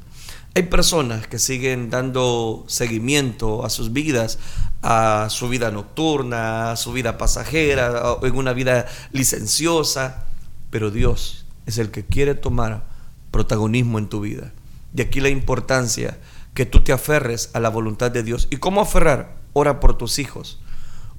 Hay 0.54 0.64
personas 0.64 1.28
que 1.28 1.40
siguen 1.40 1.90
dando 1.90 2.66
seguimiento 2.68 3.66
a 3.66 3.70
sus 3.70 3.94
vidas, 3.94 4.38
a 4.82 5.28
su 5.30 5.48
vida 5.48 5.72
nocturna, 5.72 6.72
a 6.72 6.76
su 6.76 6.92
vida 6.92 7.18
pasajera, 7.18 8.18
en 8.22 8.36
una 8.36 8.54
vida 8.54 8.86
licenciosa, 9.12 10.26
pero 10.70 10.92
Dios 10.92 11.46
es 11.66 11.78
el 11.78 11.92
que 11.92 12.06
quiere 12.06 12.36
tomar 12.36 12.86
protagonismo 13.32 13.98
en 13.98 14.10
tu 14.10 14.22
vida. 14.22 14.52
De 14.92 15.04
aquí 15.04 15.22
la 15.22 15.30
importancia 15.30 16.20
que 16.54 16.66
tú 16.66 16.82
te 16.82 16.92
aferres 16.92 17.50
a 17.54 17.62
la 17.62 17.70
voluntad 17.70 18.12
de 18.12 18.24
Dios. 18.24 18.48
¿Y 18.52 18.58
cómo 18.58 18.82
aferrar? 18.82 19.41
Ora 19.54 19.80
por 19.80 19.98
tus 19.98 20.20
hijos, 20.20 20.60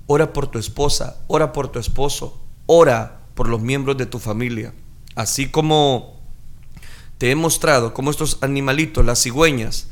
ora 0.06 0.32
por 0.32 0.46
tu 0.48 0.58
esposa, 0.58 1.18
ora 1.26 1.52
por 1.52 1.68
tu 1.68 1.78
esposo, 1.78 2.40
ora 2.66 3.20
por 3.34 3.48
los 3.48 3.60
miembros 3.60 3.96
de 3.96 4.06
tu 4.06 4.18
familia. 4.18 4.74
Así 5.14 5.48
como 5.48 6.20
te 7.18 7.30
he 7.30 7.34
mostrado 7.34 7.94
cómo 7.94 8.10
estos 8.10 8.38
animalitos, 8.40 9.04
las 9.04 9.22
cigüeñas, 9.22 9.88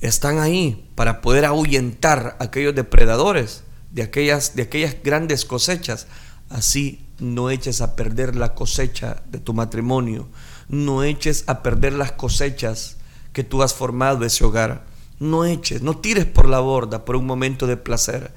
están 0.00 0.38
ahí 0.38 0.90
para 0.94 1.20
poder 1.20 1.44
ahuyentar 1.44 2.36
a 2.38 2.44
aquellos 2.44 2.74
depredadores 2.74 3.64
de 3.90 4.02
aquellas, 4.02 4.54
de 4.54 4.62
aquellas 4.62 4.96
grandes 5.02 5.44
cosechas. 5.44 6.06
Así 6.48 7.06
no 7.18 7.50
eches 7.50 7.80
a 7.80 7.96
perder 7.96 8.36
la 8.36 8.54
cosecha 8.54 9.22
de 9.30 9.38
tu 9.38 9.54
matrimonio, 9.54 10.28
no 10.68 11.02
eches 11.02 11.44
a 11.46 11.62
perder 11.62 11.94
las 11.94 12.12
cosechas 12.12 12.98
que 13.32 13.42
tú 13.42 13.62
has 13.62 13.74
formado 13.74 14.24
ese 14.24 14.44
hogar. 14.44 14.84
No 15.18 15.44
eches, 15.44 15.82
no 15.82 15.96
tires 15.98 16.26
por 16.26 16.48
la 16.48 16.60
borda 16.60 17.04
por 17.04 17.16
un 17.16 17.26
momento 17.26 17.66
de 17.66 17.76
placer. 17.76 18.32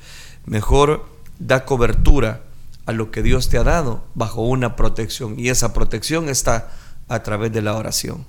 Mejor 0.46 1.06
da 1.40 1.66
cobertura 1.66 2.44
a 2.86 2.92
lo 2.92 3.12
que 3.12 3.22
Dios 3.22 3.50
te 3.50 3.58
ha 3.58 3.64
dado 3.64 4.04
bajo 4.16 4.42
una 4.42 4.76
protección. 4.76 5.40
Y 5.40 5.50
esa 5.50 5.74
protección 5.74 6.30
está 6.30 6.72
a 7.08 7.24
través 7.24 7.52
de 7.52 7.62
la 7.62 7.76
oración. 7.76 8.26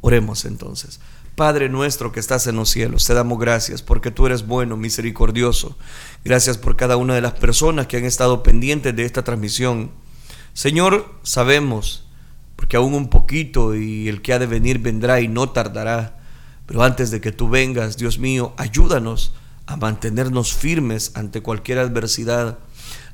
Oremos 0.00 0.44
entonces. 0.44 1.00
Padre 1.36 1.68
nuestro 1.68 2.12
que 2.12 2.20
estás 2.20 2.46
en 2.46 2.56
los 2.56 2.70
cielos, 2.70 3.06
te 3.06 3.14
damos 3.14 3.38
gracias 3.38 3.82
porque 3.82 4.10
tú 4.10 4.26
eres 4.26 4.46
bueno, 4.46 4.76
misericordioso. 4.76 5.76
Gracias 6.24 6.58
por 6.58 6.76
cada 6.76 6.96
una 6.96 7.14
de 7.14 7.20
las 7.20 7.32
personas 7.32 7.86
que 7.86 7.96
han 7.96 8.04
estado 8.04 8.42
pendientes 8.42 8.94
de 8.96 9.04
esta 9.04 9.24
transmisión. 9.24 9.90
Señor, 10.52 11.14
sabemos, 11.22 12.06
porque 12.56 12.76
aún 12.76 12.94
un 12.94 13.08
poquito 13.08 13.74
y 13.74 14.08
el 14.08 14.22
que 14.22 14.32
ha 14.32 14.38
de 14.38 14.46
venir 14.46 14.80
vendrá 14.80 15.20
y 15.20 15.28
no 15.28 15.50
tardará. 15.50 16.19
Pero 16.70 16.84
antes 16.84 17.10
de 17.10 17.20
que 17.20 17.32
tú 17.32 17.48
vengas, 17.48 17.96
Dios 17.96 18.20
mío, 18.20 18.54
ayúdanos 18.56 19.32
a 19.66 19.76
mantenernos 19.76 20.54
firmes 20.54 21.10
ante 21.16 21.42
cualquier 21.42 21.80
adversidad. 21.80 22.58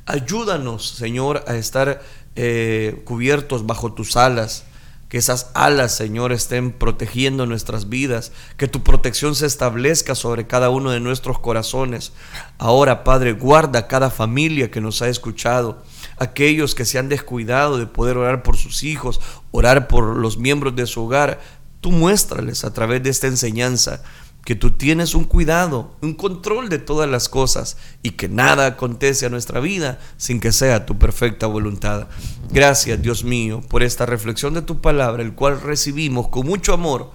Ayúdanos, 0.05 0.87
Señor, 0.91 1.43
a 1.47 1.57
estar 1.57 2.03
eh, 2.35 3.01
cubiertos 3.07 3.65
bajo 3.65 3.95
tus 3.95 4.19
alas. 4.19 4.65
Que 5.09 5.17
esas 5.17 5.53
alas, 5.55 5.97
Señor, 5.97 6.33
estén 6.33 6.71
protegiendo 6.71 7.47
nuestras 7.47 7.89
vidas. 7.89 8.31
Que 8.59 8.69
tu 8.69 8.83
protección 8.83 9.35
se 9.35 9.47
establezca 9.47 10.15
sobre 10.15 10.47
cada 10.47 10.69
uno 10.69 10.91
de 10.91 11.01
nuestros 11.01 11.39
corazones. 11.39 12.13
Ahora, 12.59 13.05
Padre, 13.05 13.33
guarda 13.33 13.87
cada 13.87 14.11
familia 14.11 14.71
que 14.71 14.83
nos 14.83 15.01
ha 15.01 15.09
escuchado. 15.09 15.83
Aquellos 16.19 16.75
que 16.75 16.85
se 16.85 16.99
han 16.99 17.09
descuidado 17.09 17.79
de 17.79 17.87
poder 17.87 18.19
orar 18.19 18.43
por 18.43 18.59
sus 18.59 18.83
hijos, 18.83 19.19
orar 19.51 19.89
por 19.89 20.17
los 20.17 20.37
miembros 20.37 20.77
de 20.77 20.87
su 20.87 21.05
hogar. 21.05 21.41
Tú 21.87 21.93
muéstrales 21.93 22.65
a 22.65 22.73
través 22.73 23.01
de 23.05 23.11
esta 23.11 23.29
enseñanza 23.29 24.03
que 24.45 24.57
tú 24.57 24.73
tienes 24.73 25.15
un 25.15 25.23
cuidado, 25.23 25.95
un 26.03 26.15
control 26.15 26.69
de 26.69 26.81
todas 26.81 27.09
las 27.09 27.29
cosas 27.29 27.77
y 28.03 28.11
que 28.11 28.29
nada 28.29 28.67
acontece 28.67 29.25
a 29.25 29.29
nuestra 29.29 29.61
vida 29.61 30.01
sin 30.17 30.41
que 30.41 30.51
sea 30.51 30.85
tu 30.85 30.99
perfecta 30.99 31.47
voluntad. 31.47 32.09
Gracias, 32.51 33.01
Dios 33.01 33.23
mío, 33.23 33.61
por 33.69 33.85
esta 33.85 34.05
reflexión 34.05 34.53
de 34.55 34.63
tu 34.63 34.81
palabra, 34.81 35.23
el 35.23 35.35
cual 35.35 35.61
recibimos 35.61 36.27
con 36.27 36.45
mucho 36.45 36.75
amor. 36.75 37.13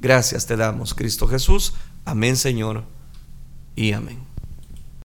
Gracias 0.00 0.46
te 0.46 0.56
damos, 0.56 0.94
Cristo 0.94 1.28
Jesús. 1.28 1.74
Amén, 2.06 2.38
Señor, 2.38 2.84
y 3.76 3.92
amén. 3.92 4.23